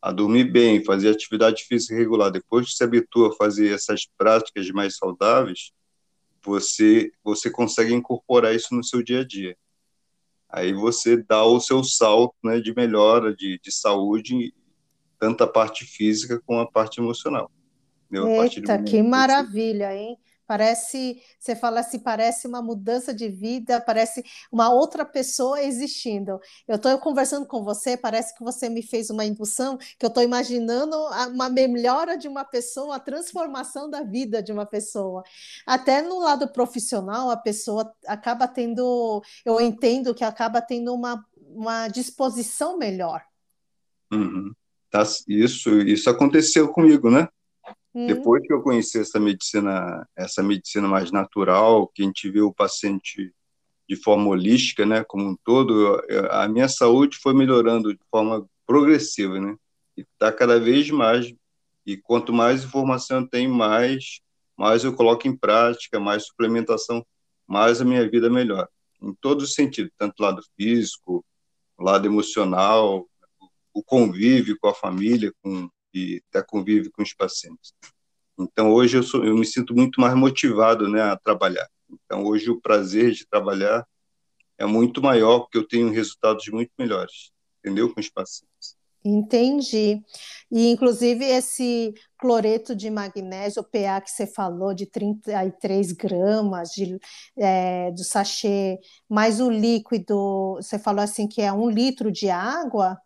a 0.00 0.12
dormir 0.12 0.44
bem, 0.44 0.84
fazer 0.84 1.08
atividade 1.08 1.64
física 1.64 1.96
regular, 1.96 2.30
depois 2.30 2.66
que 2.66 2.72
se 2.72 2.84
habitua 2.84 3.30
a 3.30 3.32
fazer 3.32 3.74
essas 3.74 4.06
práticas 4.16 4.70
mais 4.70 4.96
saudáveis, 4.96 5.72
você 6.40 7.10
você 7.24 7.50
consegue 7.50 7.92
incorporar 7.92 8.54
isso 8.54 8.72
no 8.76 8.84
seu 8.84 9.02
dia 9.02 9.22
a 9.22 9.26
dia 9.26 9.56
aí 10.48 10.72
você 10.72 11.16
dá 11.16 11.44
o 11.44 11.60
seu 11.60 11.84
salto 11.84 12.34
né, 12.42 12.60
de 12.60 12.74
melhora 12.74 13.34
de, 13.34 13.60
de 13.62 13.72
saúde, 13.72 14.54
tanto 15.18 15.44
a 15.44 15.46
parte 15.46 15.84
física 15.84 16.40
como 16.46 16.60
a 16.60 16.70
parte 16.70 17.00
emocional. 17.00 17.50
Entendeu? 18.10 18.42
Eita, 18.42 18.82
que 18.82 19.02
maravilha, 19.02 19.94
hein? 19.94 20.16
Parece, 20.48 21.20
você 21.38 21.54
fala 21.54 21.80
assim, 21.80 21.98
parece 21.98 22.46
uma 22.46 22.62
mudança 22.62 23.12
de 23.12 23.28
vida, 23.28 23.82
parece 23.82 24.24
uma 24.50 24.72
outra 24.72 25.04
pessoa 25.04 25.62
existindo. 25.62 26.40
Eu 26.66 26.76
estou 26.76 26.96
conversando 26.96 27.44
com 27.44 27.62
você, 27.62 27.98
parece 27.98 28.34
que 28.34 28.42
você 28.42 28.70
me 28.70 28.82
fez 28.82 29.10
uma 29.10 29.26
indução, 29.26 29.76
que 29.76 30.06
eu 30.06 30.08
estou 30.08 30.22
imaginando 30.22 30.96
uma 31.34 31.50
melhora 31.50 32.16
de 32.16 32.26
uma 32.26 32.46
pessoa, 32.46 32.96
a 32.96 32.98
transformação 32.98 33.90
da 33.90 34.02
vida 34.02 34.42
de 34.42 34.50
uma 34.50 34.64
pessoa. 34.64 35.22
Até 35.66 36.00
no 36.00 36.18
lado 36.18 36.48
profissional, 36.48 37.28
a 37.28 37.36
pessoa 37.36 37.94
acaba 38.06 38.48
tendo, 38.48 39.22
eu 39.44 39.60
entendo 39.60 40.14
que 40.14 40.24
acaba 40.24 40.62
tendo 40.62 40.94
uma, 40.94 41.22
uma 41.54 41.88
disposição 41.88 42.78
melhor. 42.78 43.22
Uhum. 44.10 44.54
Tá, 44.90 45.02
isso, 45.28 45.82
isso 45.82 46.08
aconteceu 46.08 46.68
comigo, 46.68 47.10
né? 47.10 47.28
Hum. 47.98 48.06
Depois 48.06 48.46
que 48.46 48.52
eu 48.52 48.62
conheci 48.62 49.00
essa 49.00 49.18
medicina, 49.18 50.06
essa 50.16 50.40
medicina 50.40 50.86
mais 50.86 51.10
natural, 51.10 51.88
que 51.88 52.02
a 52.02 52.04
gente 52.04 52.30
vê 52.30 52.40
o 52.40 52.54
paciente 52.54 53.34
de 53.88 53.96
forma 53.96 54.28
holística, 54.28 54.86
né, 54.86 55.02
como 55.02 55.30
um 55.30 55.36
todo, 55.42 56.00
a 56.30 56.46
minha 56.46 56.68
saúde 56.68 57.18
foi 57.20 57.34
melhorando 57.34 57.92
de 57.92 58.00
forma 58.08 58.46
progressiva, 58.64 59.40
né? 59.40 59.56
E 59.96 60.02
está 60.02 60.30
cada 60.30 60.60
vez 60.60 60.90
mais. 60.90 61.34
E 61.84 61.96
quanto 61.96 62.32
mais 62.32 62.62
informação 62.62 63.20
eu 63.20 63.28
tenho, 63.28 63.52
mais, 63.52 64.20
mais 64.56 64.84
eu 64.84 64.94
coloco 64.94 65.26
em 65.26 65.34
prática, 65.34 65.98
mais 65.98 66.26
suplementação, 66.26 67.04
mais 67.48 67.80
a 67.80 67.84
minha 67.84 68.08
vida 68.08 68.30
melhora. 68.30 68.68
Em 69.02 69.12
todos 69.14 69.44
os 69.44 69.54
sentidos, 69.54 69.90
tanto 69.96 70.22
lado 70.22 70.42
físico, 70.54 71.24
lado 71.78 72.06
emocional, 72.06 73.08
o 73.72 73.82
convívio 73.82 74.56
com 74.60 74.68
a 74.68 74.74
família, 74.74 75.32
com 75.42 75.68
e 75.92 76.22
até 76.28 76.42
convive 76.42 76.90
com 76.90 77.02
os 77.02 77.12
pacientes. 77.12 77.72
Então, 78.38 78.72
hoje 78.72 78.96
eu, 78.96 79.02
sou, 79.02 79.24
eu 79.24 79.36
me 79.36 79.44
sinto 79.44 79.74
muito 79.74 80.00
mais 80.00 80.14
motivado 80.14 80.88
né, 80.88 81.02
a 81.02 81.16
trabalhar. 81.16 81.68
Então, 81.90 82.24
hoje 82.24 82.50
o 82.50 82.60
prazer 82.60 83.12
de 83.12 83.26
trabalhar 83.26 83.86
é 84.56 84.66
muito 84.66 85.02
maior, 85.02 85.40
porque 85.40 85.58
eu 85.58 85.66
tenho 85.66 85.90
resultados 85.90 86.46
muito 86.48 86.70
melhores, 86.78 87.32
entendeu? 87.60 87.92
Com 87.92 88.00
os 88.00 88.08
pacientes. 88.08 88.76
Entendi. 89.04 90.02
E, 90.50 90.70
inclusive, 90.70 91.24
esse 91.24 91.94
cloreto 92.18 92.74
de 92.74 92.90
magnésio, 92.90 93.62
o 93.62 93.64
PA 93.64 94.00
que 94.00 94.10
você 94.10 94.26
falou, 94.26 94.74
de 94.74 94.86
33 94.86 95.92
gramas 95.92 96.70
de, 96.70 96.98
é, 97.36 97.90
do 97.92 98.02
sachê, 98.04 98.78
mais 99.08 99.40
o 99.40 99.50
líquido, 99.50 100.56
você 100.56 100.78
falou 100.78 101.02
assim 101.02 101.28
que 101.28 101.40
é 101.40 101.52
um 101.52 101.70
litro 101.70 102.10
de 102.10 102.28
água, 102.28 102.98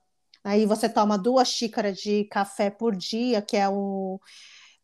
Aí 0.44 0.66
você 0.66 0.88
toma 0.88 1.16
duas 1.18 1.48
xícaras 1.48 1.98
de 1.98 2.24
café 2.24 2.70
por 2.70 2.96
dia, 2.96 3.40
que 3.42 3.56
é 3.56 3.68
um 3.68 4.18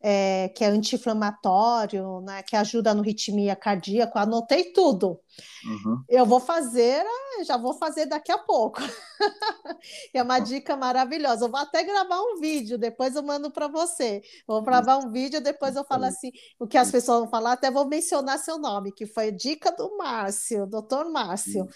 é, 0.01 0.49
que 0.49 0.63
é 0.63 0.67
anti-inflamatório, 0.67 2.21
né, 2.21 2.41
que 2.43 2.55
ajuda 2.55 2.93
no 2.93 3.01
ritmia 3.01 3.55
cardíaca. 3.55 4.21
Anotei 4.21 4.71
tudo. 4.71 5.19
Uhum. 5.65 6.03
Eu 6.07 6.25
vou 6.25 6.39
fazer, 6.39 7.03
já 7.45 7.57
vou 7.57 7.73
fazer 7.73 8.05
daqui 8.05 8.31
a 8.31 8.37
pouco. 8.37 8.79
é 10.13 10.23
uma 10.23 10.39
dica 10.39 10.75
maravilhosa. 10.77 11.45
Eu 11.45 11.49
vou 11.49 11.59
até 11.59 11.83
gravar 11.83 12.19
um 12.21 12.39
vídeo, 12.39 12.77
depois 12.77 13.15
eu 13.15 13.23
mando 13.23 13.51
para 13.51 13.67
você. 13.67 14.21
Vou 14.47 14.61
gravar 14.61 14.97
um 14.97 15.11
vídeo, 15.11 15.41
depois 15.41 15.75
eu 15.75 15.83
falo 15.83 16.05
assim, 16.05 16.31
o 16.57 16.67
que 16.67 16.77
as 16.77 16.91
pessoas 16.91 17.19
vão 17.19 17.29
falar, 17.29 17.53
até 17.53 17.69
vou 17.69 17.87
mencionar 17.87 18.39
seu 18.39 18.57
nome, 18.57 18.93
que 18.93 19.05
foi 19.05 19.31
dica 19.31 19.71
do 19.71 19.97
Márcio, 19.97 20.65
doutor 20.65 21.09
Márcio. 21.11 21.67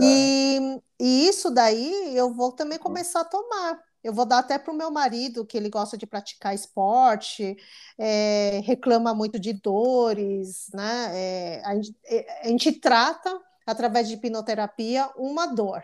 E, 0.00 0.80
e 1.00 1.28
isso 1.28 1.50
daí 1.50 2.16
eu 2.16 2.32
vou 2.32 2.52
também 2.52 2.78
começar 2.78 3.20
a 3.20 3.24
tomar 3.24 3.78
eu 4.02 4.12
vou 4.12 4.26
dar 4.26 4.38
até 4.38 4.58
para 4.58 4.72
o 4.72 4.76
meu 4.76 4.90
marido, 4.90 5.46
que 5.46 5.56
ele 5.56 5.70
gosta 5.70 5.96
de 5.96 6.06
praticar 6.06 6.54
esporte, 6.54 7.56
é, 7.96 8.60
reclama 8.64 9.14
muito 9.14 9.38
de 9.38 9.52
dores, 9.52 10.68
né? 10.74 11.10
É, 11.12 11.62
a, 11.64 11.74
gente, 11.74 11.96
é, 12.06 12.40
a, 12.42 12.48
gente, 12.48 12.72
trata, 12.72 13.40
através 13.66 14.08
de 14.08 14.14
hipnoterapia, 14.14 15.08
uma 15.16 15.46
dor. 15.46 15.82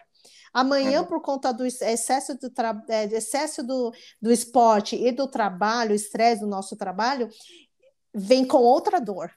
Amanhã, 0.52 1.04
por 1.04 1.20
conta 1.20 1.52
do 1.52 1.64
excesso 1.64 2.34
do, 2.34 2.50
é, 2.88 3.04
excesso 3.04 3.62
do, 3.62 3.92
do 4.20 4.32
esporte 4.32 4.96
e 4.96 5.12
do 5.12 5.28
trabalho, 5.28 5.94
estresse 5.94 6.40
do 6.40 6.48
nosso 6.48 6.76
trabalho, 6.76 7.28
vem 8.12 8.44
com 8.44 8.58
outra 8.58 9.00
dor. 9.00 9.30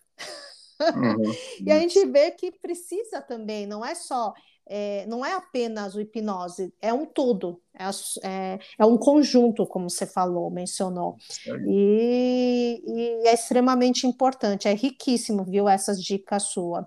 Uhum. 0.80 1.34
e 1.67 1.72
a 1.72 1.78
gente 1.80 2.04
vê 2.08 2.32
que 2.32 2.52
precisa 2.52 3.22
também, 3.22 3.67
não 3.67 3.86
é 3.86 3.94
só 3.94 4.34
é, 4.73 5.05
não 5.05 5.25
é 5.25 5.34
apenas 5.34 5.95
o 5.95 5.99
hipnose, 5.99 6.73
é 6.81 6.93
um 6.93 7.05
todo, 7.05 7.62
é, 7.77 7.84
é, 8.23 8.60
é 8.79 8.86
um 8.86 8.97
conjunto, 8.97 9.67
como 9.67 9.89
você 9.89 10.05
falou, 10.05 10.49
mencionou. 10.49 11.17
E, 11.67 12.81
e, 12.88 13.27
é 13.27 13.34
extremamente 13.34 14.07
importante, 14.07 14.69
é 14.69 14.73
riquíssimo, 14.73 15.43
viu, 15.43 15.67
essas 15.67 16.01
dicas 16.01 16.43
suas. 16.43 16.86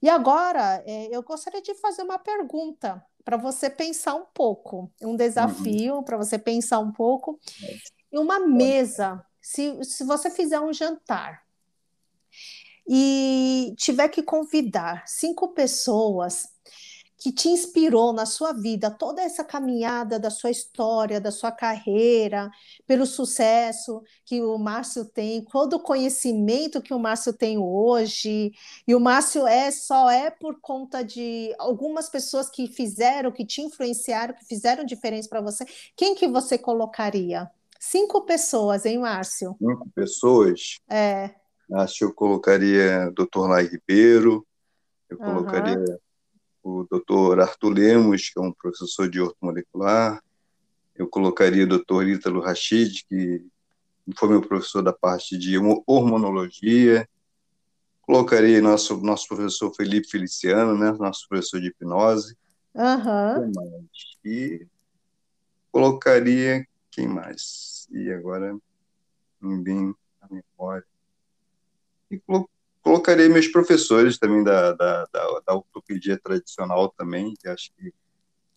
E 0.00 0.08
agora, 0.08 0.84
é, 0.86 1.08
eu 1.10 1.20
gostaria 1.24 1.60
de 1.60 1.74
fazer 1.74 2.02
uma 2.02 2.18
pergunta 2.18 3.04
para 3.24 3.36
você 3.36 3.68
pensar 3.68 4.14
um 4.14 4.26
pouco, 4.32 4.88
um 5.02 5.16
desafio 5.16 5.96
uhum. 5.96 6.04
para 6.04 6.16
você 6.16 6.38
pensar 6.38 6.78
um 6.78 6.92
pouco. 6.92 7.40
Em 8.12 8.18
uma 8.20 8.38
mesa, 8.38 9.20
se, 9.40 9.82
se 9.82 10.04
você 10.04 10.30
fizer 10.30 10.60
um 10.60 10.72
jantar, 10.72 11.44
e 12.88 13.74
tiver 13.76 14.08
que 14.08 14.22
convidar 14.22 15.02
cinco 15.08 15.48
pessoas 15.48 16.54
que 17.18 17.32
te 17.32 17.48
inspirou 17.48 18.12
na 18.12 18.26
sua 18.26 18.52
vida, 18.52 18.90
toda 18.90 19.22
essa 19.22 19.42
caminhada 19.42 20.18
da 20.18 20.30
sua 20.30 20.50
história, 20.50 21.20
da 21.20 21.30
sua 21.30 21.50
carreira, 21.50 22.50
pelo 22.86 23.06
sucesso 23.06 24.02
que 24.24 24.42
o 24.42 24.58
Márcio 24.58 25.04
tem, 25.04 25.42
todo 25.42 25.76
o 25.76 25.80
conhecimento 25.80 26.82
que 26.82 26.92
o 26.92 26.98
Márcio 26.98 27.32
tem 27.32 27.56
hoje, 27.58 28.52
e 28.86 28.94
o 28.94 29.00
Márcio 29.00 29.46
é 29.46 29.70
só 29.70 30.10
é 30.10 30.30
por 30.30 30.60
conta 30.60 31.02
de 31.02 31.54
algumas 31.58 32.08
pessoas 32.08 32.50
que 32.50 32.68
fizeram, 32.68 33.32
que 33.32 33.46
te 33.46 33.62
influenciaram, 33.62 34.34
que 34.34 34.44
fizeram 34.44 34.84
diferença 34.84 35.28
para 35.28 35.40
você. 35.40 35.64
Quem 35.96 36.14
que 36.14 36.28
você 36.28 36.58
colocaria? 36.58 37.50
Cinco 37.80 38.22
pessoas, 38.22 38.84
hein, 38.84 38.98
Márcio? 38.98 39.56
Cinco 39.58 39.88
pessoas? 39.94 40.78
É. 40.88 41.34
Acho 41.72 41.98
que 41.98 42.04
eu 42.04 42.14
colocaria 42.14 43.10
Dr. 43.12 43.48
Lai 43.48 43.64
Ribeiro, 43.64 44.46
eu 45.08 45.18
uhum. 45.18 45.24
colocaria 45.24 45.98
o 46.66 46.84
Dr. 46.90 47.40
Arthur 47.40 47.74
Lemos, 47.74 48.28
que 48.28 48.40
é 48.40 48.42
um 48.42 48.52
professor 48.52 49.08
de 49.08 49.20
ortomolecular, 49.20 50.20
eu 50.96 51.06
colocaria 51.06 51.62
o 51.62 51.68
Dr. 51.68 52.08
Ítalo 52.08 52.40
Rachid, 52.40 53.04
que 53.08 53.46
foi 54.16 54.28
meu 54.30 54.40
professor 54.40 54.82
da 54.82 54.92
parte 54.92 55.38
de 55.38 55.56
hormonologia, 55.86 57.08
colocaria 58.02 58.60
nosso 58.60 58.96
nosso 58.96 59.28
professor 59.28 59.72
Felipe 59.76 60.08
Feliciano, 60.08 60.76
né, 60.76 60.90
nosso 60.98 61.28
professor 61.28 61.60
de 61.60 61.68
hipnose, 61.68 62.36
uhum. 62.74 63.88
e 64.24 64.66
colocaria 65.70 66.66
quem 66.90 67.06
mais? 67.06 67.86
E 67.92 68.10
agora 68.10 68.56
me 69.40 69.62
vem 69.62 69.94
a 70.20 70.26
memória. 70.28 70.86
E 72.10 72.20
Colocarei 72.86 73.28
meus 73.28 73.48
professores 73.48 74.16
também 74.16 74.44
da, 74.44 74.70
da, 74.70 75.06
da, 75.12 75.40
da 75.44 75.54
ortopedia 75.56 76.16
tradicional 76.22 76.88
também, 76.90 77.34
que 77.34 77.48
acho 77.48 77.72
que 77.74 77.92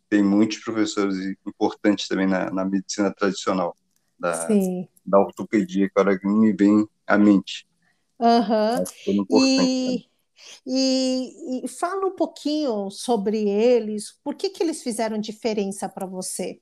tem 0.08 0.22
muitos 0.22 0.60
professores 0.60 1.18
importantes 1.48 2.08
também 2.08 2.28
na, 2.28 2.52
na 2.52 2.64
medicina 2.64 3.12
tradicional 3.12 3.76
da, 4.20 4.48
da 5.04 5.20
ortopedia, 5.20 5.90
que 5.90 6.00
agora 6.00 6.20
me 6.24 6.54
vem 6.54 6.88
à 7.08 7.18
mente. 7.18 7.68
Uhum. 8.20 8.84
E, 9.32 10.06
e, 10.64 11.64
e, 11.64 11.68
fala 11.68 12.06
um 12.06 12.16
pouquinho 12.16 12.92
sobre 12.92 13.50
eles, 13.50 14.12
por 14.24 14.36
que, 14.36 14.52
que 14.52 14.62
eles 14.62 14.84
fizeram 14.84 15.18
diferença 15.18 15.90
para 15.90 16.06
você? 16.06 16.62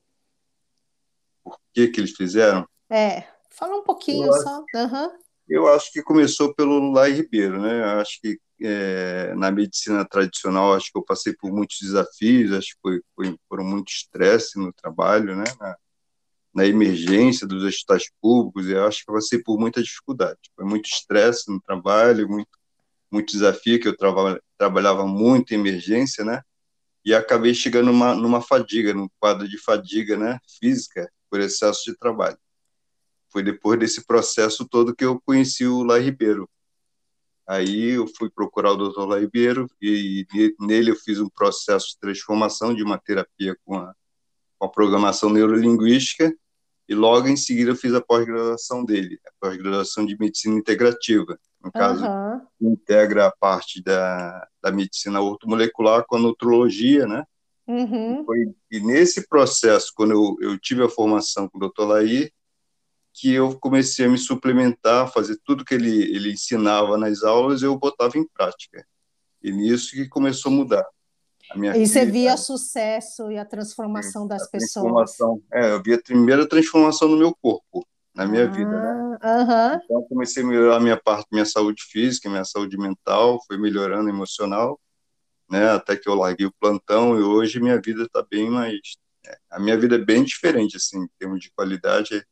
Por 1.43 1.59
que, 1.73 1.89
que 1.89 1.99
eles 1.99 2.11
fizeram? 2.11 2.65
É, 2.89 3.27
fala 3.49 3.75
um 3.75 3.83
pouquinho 3.83 4.31
só. 4.31 4.63
Uhum. 4.73 5.26
Eu 5.47 5.67
acho 5.73 5.91
que 5.91 6.01
começou 6.01 6.53
pelo 6.53 6.91
Lai 6.91 7.11
Ribeiro, 7.11 7.61
né? 7.61 7.81
Eu 7.81 8.01
acho 8.01 8.19
que 8.21 8.39
é, 8.61 9.33
na 9.35 9.51
medicina 9.51 10.05
tradicional, 10.05 10.73
acho 10.73 10.91
que 10.91 10.97
eu 10.97 11.03
passei 11.03 11.33
por 11.33 11.51
muitos 11.51 11.77
desafios, 11.81 12.51
acho 12.51 12.69
que 12.75 12.79
foi, 12.81 13.01
foi 13.15 13.37
foram 13.47 13.63
muito 13.63 13.89
estresse 13.89 14.59
no 14.59 14.73
trabalho, 14.73 15.35
né? 15.35 15.45
Na, 15.59 15.77
na 16.53 16.65
emergência 16.65 17.47
dos 17.47 17.63
hospitais 17.63 18.05
públicos, 18.21 18.67
eu 18.67 18.85
acho 18.85 19.05
que 19.05 19.13
passei 19.13 19.41
por 19.43 19.59
muita 19.59 19.81
dificuldade. 19.81 20.39
Foi 20.55 20.65
muito 20.65 20.89
estresse 20.89 21.51
no 21.51 21.61
trabalho, 21.61 22.27
muito, 22.27 22.49
muito 23.11 23.31
desafio, 23.31 23.79
que 23.79 23.87
eu 23.87 23.95
trava, 23.95 24.41
trabalhava 24.57 25.05
muito 25.05 25.53
em 25.53 25.59
emergência, 25.59 26.25
né? 26.25 26.41
E 27.05 27.13
acabei 27.13 27.53
chegando 27.53 27.87
numa, 27.87 28.15
numa 28.15 28.41
fadiga, 28.41 28.93
num 28.93 29.07
quadro 29.19 29.47
de 29.47 29.57
fadiga, 29.59 30.17
né? 30.17 30.39
Física, 30.59 31.09
por 31.29 31.39
excesso 31.39 31.83
de 31.85 31.97
trabalho. 31.97 32.37
Foi 33.31 33.43
depois 33.43 33.79
desse 33.79 34.05
processo 34.05 34.67
todo 34.67 34.95
que 34.95 35.05
eu 35.05 35.21
conheci 35.25 35.65
o 35.65 35.83
Lai 35.83 36.01
Ribeiro. 36.01 36.49
Aí 37.47 37.91
eu 37.91 38.05
fui 38.17 38.29
procurar 38.29 38.73
o 38.73 38.89
Dr. 38.89 39.05
Lai 39.05 39.21
Ribeiro 39.21 39.69
e 39.81 40.25
nele 40.59 40.91
eu 40.91 40.95
fiz 40.95 41.19
um 41.19 41.29
processo 41.29 41.89
de 41.89 41.99
transformação 41.99 42.73
de 42.73 42.83
uma 42.83 42.97
terapia 42.97 43.55
com 43.63 43.77
a, 43.77 43.93
com 44.59 44.65
a 44.65 44.69
programação 44.69 45.29
neurolinguística 45.29 46.33
e 46.89 46.95
logo 46.95 47.27
em 47.27 47.35
seguida 47.35 47.71
eu 47.71 47.75
fiz 47.75 47.93
a 47.93 48.01
pós-graduação 48.01 48.83
dele, 48.83 49.19
a 49.25 49.31
pós-graduação 49.39 50.05
de 50.05 50.17
medicina 50.17 50.57
integrativa, 50.57 51.37
no 51.61 51.71
caso, 51.71 52.05
uhum. 52.05 52.71
integra 52.71 53.27
a 53.27 53.31
parte 53.31 53.83
da, 53.83 54.47
da 54.61 54.71
medicina 54.71 55.19
ortomolecular 55.19 56.05
com 56.07 56.15
a 56.15 56.19
nutrologia, 56.19 57.05
né? 57.05 57.25
Uhum. 57.67 58.21
E, 58.21 58.25
foi, 58.25 58.55
e, 58.71 58.79
nesse 58.79 59.27
processo, 59.27 59.91
quando 59.93 60.11
eu, 60.11 60.37
eu 60.39 60.57
tive 60.57 60.81
a 60.83 60.89
formação 60.89 61.49
com 61.49 61.57
o 61.57 61.67
Dr. 61.69 61.83
Laí, 61.83 62.31
que 63.17 63.33
eu 63.33 63.57
comecei 63.59 64.05
a 64.05 64.09
me 64.09 64.17
suplementar, 64.17 65.11
fazer 65.11 65.39
tudo 65.43 65.65
que 65.65 65.73
ele, 65.73 66.03
ele 66.15 66.33
ensinava 66.33 66.97
nas 66.97 67.23
aulas, 67.23 67.63
eu 67.63 67.75
botava 67.75 68.15
em 68.15 68.27
prática. 68.27 68.85
E 69.41 69.51
nisso 69.51 69.91
que 69.91 70.07
começou 70.07 70.51
a 70.51 70.55
mudar. 70.55 70.85
A 71.49 71.57
minha 71.57 71.75
e 71.75 71.87
você 71.87 72.05
via 72.05 72.35
o 72.35 72.37
sucesso 72.37 73.31
e 73.31 73.37
a 73.37 73.45
transformação 73.45 74.27
das 74.27 74.43
a 74.43 74.49
pessoas. 74.49 75.15
É, 75.51 75.71
eu 75.71 75.81
vi 75.81 75.93
a 75.93 76.01
primeira 76.01 76.47
transformação 76.47 77.07
no 77.07 77.17
meu 77.17 77.35
corpo, 77.41 77.87
na 78.13 78.27
minha 78.27 78.43
ah, 78.43 78.51
vida. 78.51 78.69
Né? 78.69 79.17
Uh 79.23 79.81
Então, 79.85 80.03
comecei 80.03 80.43
a 80.43 80.45
melhorar 80.45 80.75
a 80.75 80.79
minha 80.79 80.97
parte, 80.97 81.27
minha 81.31 81.45
saúde 81.45 81.81
física, 81.89 82.29
minha 82.29 82.45
saúde 82.45 82.77
mental, 82.77 83.39
foi 83.47 83.57
melhorando 83.57 84.09
emocional, 84.09 84.79
né? 85.49 85.71
Até 85.71 85.95
que 85.95 86.07
eu 86.07 86.13
larguei 86.13 86.45
o 86.45 86.53
plantão 86.59 87.17
e 87.17 87.23
hoje 87.23 87.59
minha 87.59 87.81
vida 87.81 88.03
está 88.03 88.23
bem 88.29 88.47
mais. 88.47 88.77
É, 89.25 89.37
a 89.49 89.59
minha 89.59 89.77
vida 89.77 89.95
é 89.95 89.99
bem 89.99 90.23
diferente, 90.23 90.77
assim, 90.77 90.99
em 90.99 91.09
termos 91.17 91.39
de 91.39 91.49
qualidade, 91.51 92.23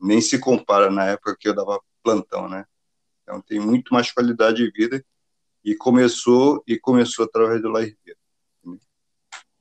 nem 0.00 0.20
se 0.20 0.38
compara 0.38 0.90
na 0.90 1.06
época 1.06 1.36
que 1.38 1.48
eu 1.48 1.54
dava 1.54 1.80
plantão, 2.02 2.48
né? 2.48 2.64
Então, 3.22 3.40
tem 3.42 3.60
muito 3.60 3.92
mais 3.92 4.10
qualidade 4.10 4.58
de 4.58 4.70
vida 4.70 5.04
e 5.64 5.74
começou 5.74 6.62
e 6.66 6.78
começou 6.78 7.24
através 7.24 7.60
do 7.60 7.68
Lair 7.68 7.96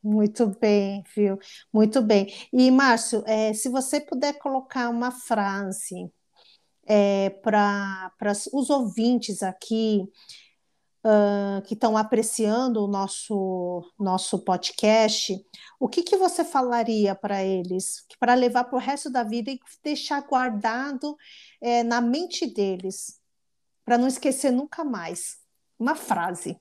muito 0.02 0.48
bem, 0.48 1.04
viu? 1.14 1.38
Muito 1.74 2.02
bem. 2.02 2.34
E, 2.54 2.72
Márcio, 2.72 3.24
é, 3.28 3.54
se 3.54 3.70
você 3.70 4.00
puder 4.00 4.38
colocar 4.40 4.90
uma 4.90 5.12
frase 5.12 6.10
é, 6.88 7.30
para 7.30 8.12
os 8.54 8.70
ouvintes 8.70 9.44
aqui 9.44 10.08
uh, 11.04 11.62
que 11.64 11.74
estão 11.74 11.98
apreciando 11.98 12.84
o 12.84 12.88
nosso, 12.88 13.84
nosso 13.98 14.40
podcast, 14.40 15.40
o 15.80 15.88
que, 15.88 16.04
que 16.04 16.18
você 16.18 16.44
falaria 16.44 17.16
para 17.16 17.44
eles, 17.44 18.06
para 18.20 18.34
levar 18.34 18.66
para 18.66 18.78
o 18.78 18.82
resto 18.82 19.10
da 19.10 19.24
vida 19.24 19.52
e 19.52 19.60
deixar 19.84 20.22
guardado 20.22 21.18
é, 21.62 21.84
na 21.84 22.02
mente 22.02 22.46
deles, 22.48 23.20
para 23.86 23.98
não 23.98 24.08
esquecer 24.08 24.52
nunca 24.52 24.84
mais? 24.84 25.38
Uma 25.78 25.96
frase. 25.96 26.60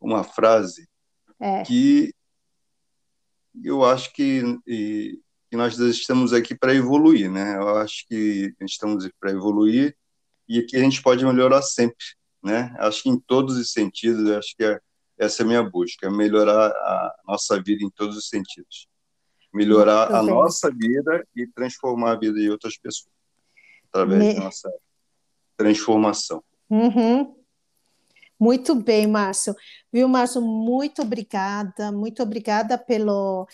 Uma 0.00 0.24
frase 0.24 0.88
é. 1.38 1.62
que 1.62 2.12
eu 3.62 3.84
acho 3.84 4.12
que, 4.12 4.42
e, 4.66 5.20
que 5.50 5.56
nós 5.56 5.78
estamos 5.78 6.32
aqui 6.32 6.54
para 6.54 6.74
evoluir, 6.74 7.30
né? 7.30 7.56
Eu 7.56 7.76
acho 7.76 8.06
que 8.08 8.54
estamos 8.60 9.08
para 9.20 9.30
evoluir 9.30 9.94
e 10.48 10.62
que 10.62 10.76
a 10.76 10.80
gente 10.80 11.02
pode 11.02 11.24
melhorar 11.24 11.62
sempre, 11.62 12.04
né? 12.42 12.74
Acho 12.78 13.02
que 13.04 13.08
em 13.08 13.18
todos 13.18 13.56
os 13.56 13.72
sentidos, 13.72 14.30
acho 14.30 14.56
que 14.56 14.64
é, 14.64 14.80
essa 15.18 15.42
é 15.42 15.44
a 15.44 15.46
minha 15.46 15.62
busca, 15.62 16.06
é 16.06 16.10
melhorar 16.10 16.70
a 16.70 17.14
nossa 17.26 17.62
vida 17.62 17.84
em 17.84 17.90
todos 17.90 18.16
os 18.16 18.28
sentidos. 18.28 18.88
Melhorar 19.52 20.12
a 20.14 20.22
nossa 20.22 20.70
vida 20.70 21.26
e 21.36 21.46
transformar 21.46 22.12
a 22.12 22.18
vida 22.18 22.38
de 22.38 22.50
outras 22.50 22.76
pessoas 22.78 23.12
através 23.88 24.18
Me... 24.18 24.34
da 24.34 24.44
nossa 24.44 24.72
transformação. 25.56 26.42
Uhum. 26.70 27.36
Muito 28.40 28.74
bem, 28.74 29.06
Márcio. 29.06 29.54
Viu, 29.92 30.08
Márcio? 30.08 30.40
Muito 30.40 31.02
obrigada, 31.02 31.92
muito 31.92 32.22
obrigada 32.24 32.76
pelo, 32.76 33.46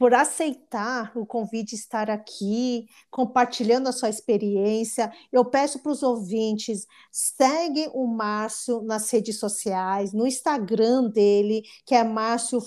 por 0.00 0.14
aceitar 0.14 1.12
o 1.14 1.26
convite 1.26 1.72
de 1.72 1.74
estar 1.76 2.08
aqui, 2.08 2.88
compartilhando 3.10 3.86
a 3.86 3.92
sua 3.92 4.08
experiência. 4.08 5.12
Eu 5.30 5.44
peço 5.44 5.78
para 5.80 5.92
os 5.92 6.02
ouvintes, 6.02 6.86
segue 7.12 7.86
o 7.92 8.06
Márcio 8.06 8.80
nas 8.80 9.10
redes 9.10 9.38
sociais, 9.38 10.14
no 10.14 10.26
Instagram 10.26 11.10
dele, 11.10 11.64
que 11.84 11.94
é 11.94 12.02
Márcio 12.02 12.62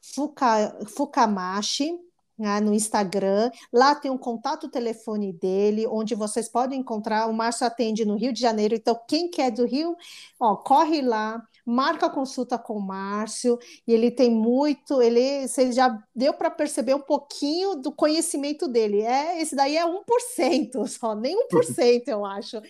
Fuka, 0.00 0.76
Fukamashi, 0.88 1.96
né, 2.36 2.58
no 2.58 2.74
Instagram. 2.74 3.52
Lá 3.72 3.94
tem 3.94 4.10
um 4.10 4.18
contato 4.18 4.68
telefone 4.68 5.32
dele, 5.32 5.86
onde 5.86 6.16
vocês 6.16 6.48
podem 6.48 6.80
encontrar. 6.80 7.28
O 7.28 7.32
Márcio 7.32 7.68
atende 7.68 8.04
no 8.04 8.16
Rio 8.16 8.32
de 8.32 8.40
Janeiro, 8.40 8.74
então 8.74 9.00
quem 9.06 9.30
quer 9.30 9.52
do 9.52 9.64
Rio, 9.64 9.96
ó, 10.40 10.56
corre 10.56 11.02
lá, 11.02 11.40
marca 11.70 12.06
a 12.06 12.10
consulta 12.10 12.58
com 12.58 12.74
o 12.74 12.80
Márcio, 12.80 13.58
e 13.86 13.92
ele 13.92 14.10
tem 14.10 14.30
muito, 14.30 15.02
ele 15.02 15.46
você 15.46 15.70
já 15.70 16.02
deu 16.14 16.32
para 16.32 16.50
perceber 16.50 16.94
um 16.94 17.00
pouquinho 17.00 17.76
do 17.76 17.92
conhecimento 17.92 18.66
dele. 18.66 19.02
É, 19.02 19.40
esse 19.40 19.54
daí 19.54 19.76
é 19.76 19.84
1% 19.84 20.86
só, 20.88 21.14
nem 21.14 21.36
1% 21.48 22.08
eu 22.08 22.24
acho. 22.24 22.60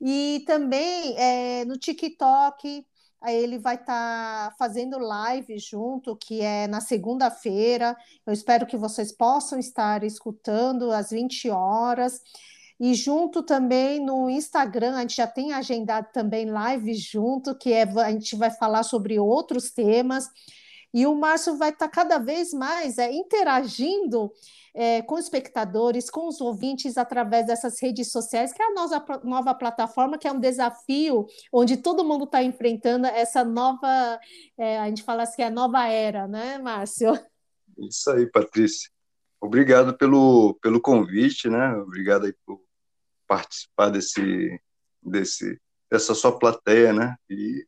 E 0.00 0.44
também 0.46 1.14
é, 1.18 1.64
no 1.64 1.76
TikTok, 1.76 2.84
Aí 3.20 3.34
ele 3.34 3.58
vai 3.58 3.74
estar 3.74 4.50
tá 4.50 4.54
fazendo 4.56 4.96
live 4.96 5.58
junto, 5.58 6.16
que 6.16 6.40
é 6.40 6.68
na 6.68 6.80
segunda-feira. 6.80 7.96
Eu 8.24 8.32
espero 8.32 8.64
que 8.64 8.76
vocês 8.76 9.10
possam 9.10 9.58
estar 9.58 10.04
escutando 10.04 10.92
às 10.92 11.10
20 11.10 11.50
horas. 11.50 12.20
E 12.80 12.94
junto 12.94 13.42
também 13.42 14.04
no 14.04 14.30
Instagram, 14.30 14.96
a 14.96 15.00
gente 15.00 15.16
já 15.16 15.26
tem 15.26 15.52
agendado 15.52 16.08
também 16.12 16.46
live 16.46 16.94
junto, 16.94 17.56
que 17.56 17.72
é, 17.72 17.82
a 17.82 18.10
gente 18.12 18.36
vai 18.36 18.50
falar 18.50 18.84
sobre 18.84 19.18
outros 19.18 19.70
temas. 19.70 20.28
E 20.94 21.06
o 21.06 21.14
Márcio 21.14 21.56
vai 21.56 21.70
estar 21.70 21.88
tá 21.88 21.92
cada 21.92 22.18
vez 22.18 22.52
mais 22.52 22.96
é, 22.98 23.12
interagindo 23.12 24.32
é, 24.72 25.02
com 25.02 25.16
os 25.16 25.24
espectadores, 25.24 26.08
com 26.08 26.28
os 26.28 26.40
ouvintes 26.40 26.96
através 26.96 27.46
dessas 27.46 27.80
redes 27.82 28.12
sociais, 28.12 28.52
que 28.52 28.62
é 28.62 28.66
a 28.66 28.74
nossa 28.74 29.04
nova 29.24 29.54
plataforma, 29.54 30.16
que 30.16 30.28
é 30.28 30.32
um 30.32 30.40
desafio 30.40 31.26
onde 31.52 31.76
todo 31.76 32.04
mundo 32.04 32.24
está 32.24 32.42
enfrentando 32.42 33.06
essa 33.06 33.44
nova, 33.44 34.20
é, 34.56 34.78
a 34.78 34.86
gente 34.86 35.02
fala 35.02 35.24
assim, 35.24 35.42
a 35.42 35.50
nova 35.50 35.86
era, 35.88 36.28
né, 36.28 36.58
Márcio? 36.58 37.12
Isso 37.76 38.10
aí, 38.10 38.26
Patrícia. 38.26 38.88
Obrigado 39.40 39.96
pelo, 39.96 40.54
pelo 40.62 40.80
convite, 40.80 41.48
né? 41.48 41.76
Obrigado 41.76 42.26
aí 42.26 42.34
por 42.44 42.60
participar 43.28 43.90
desse, 43.90 44.60
desse, 45.02 45.60
dessa 45.90 46.14
sua 46.14 46.36
plateia, 46.36 46.92
né? 46.92 47.14
E 47.30 47.64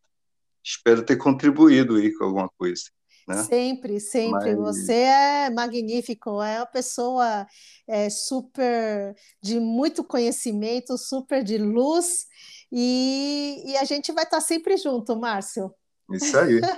espero 0.65 1.05
ter 1.05 1.17
contribuído 1.17 1.97
aí 1.97 2.13
com 2.13 2.25
alguma 2.25 2.49
coisa. 2.59 2.85
Né? 3.29 3.45
Sempre, 3.45 4.01
sempre. 4.01 4.57
Mas... 4.57 4.77
Você 4.77 4.95
é 4.95 5.51
magnífico, 5.51 6.43
é 6.43 6.59
uma 6.59 6.67
pessoa 6.67 7.47
é, 7.87 8.11
super 8.11 9.15
de 9.43 9.61
muito 9.61 10.03
conhecimento, 10.03 10.99
super 10.99 11.45
de 11.45 11.59
luz, 11.59 12.27
e, 12.73 13.63
e 13.67 13.77
a 13.77 13.85
gente 13.85 14.13
vai 14.13 14.25
estar 14.25 14.41
sempre 14.41 14.77
junto, 14.77 15.17
Márcio. 15.17 15.73
Isso 16.11 16.39
aí. 16.39 16.61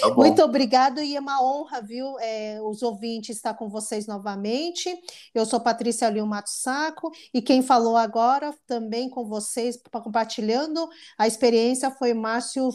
Tá 0.00 0.14
Muito 0.14 0.42
obrigado 0.42 1.00
e 1.00 1.16
é 1.16 1.20
uma 1.20 1.42
honra, 1.42 1.80
viu? 1.80 2.18
É, 2.20 2.58
os 2.62 2.82
ouvintes 2.82 3.36
estar 3.36 3.54
com 3.54 3.68
vocês 3.68 4.06
novamente. 4.06 4.88
Eu 5.34 5.44
sou 5.46 5.60
Patrícia 5.60 6.08
Lio 6.08 6.26
Mato 6.26 6.50
Saco 6.50 7.10
e 7.32 7.40
quem 7.40 7.62
falou 7.62 7.96
agora 7.96 8.54
também 8.66 9.08
com 9.08 9.24
vocês, 9.26 9.78
compartilhando 9.90 10.88
a 11.18 11.26
experiência, 11.26 11.90
foi 11.90 12.14
Márcio 12.14 12.70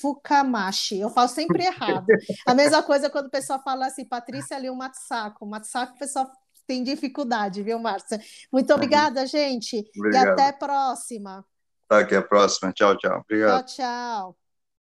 Fukamashi. 0.00 0.98
Eu 0.98 1.10
falo 1.10 1.28
sempre 1.28 1.64
errado. 1.64 2.06
A 2.46 2.54
mesma 2.54 2.82
coisa 2.82 3.10
quando 3.10 3.26
o 3.26 3.30
pessoal 3.30 3.62
fala 3.62 3.86
assim, 3.86 4.04
Patrícia 4.04 4.58
Lio 4.58 4.74
Mato 4.74 4.98
Saco. 4.98 5.46
Mato 5.46 5.66
Saco, 5.66 5.94
o 5.94 5.98
pessoal 5.98 6.30
tem 6.66 6.82
dificuldade, 6.82 7.62
viu, 7.62 7.78
Márcia? 7.78 8.20
Muito 8.52 8.70
uhum. 8.70 8.76
obrigada, 8.76 9.26
gente. 9.26 9.84
Obrigado. 9.96 10.26
E 10.26 10.30
até 10.30 10.48
a 10.48 10.52
próxima. 10.52 11.44
Tá, 11.88 12.00
até 12.00 12.16
a 12.16 12.22
próxima. 12.22 12.72
Tchau, 12.72 12.96
tchau. 12.96 13.20
Obrigado. 13.20 13.66
Tchau, 13.66 13.76
tchau. 13.76 14.41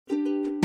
Thank 0.08 0.26
you. 0.38 0.57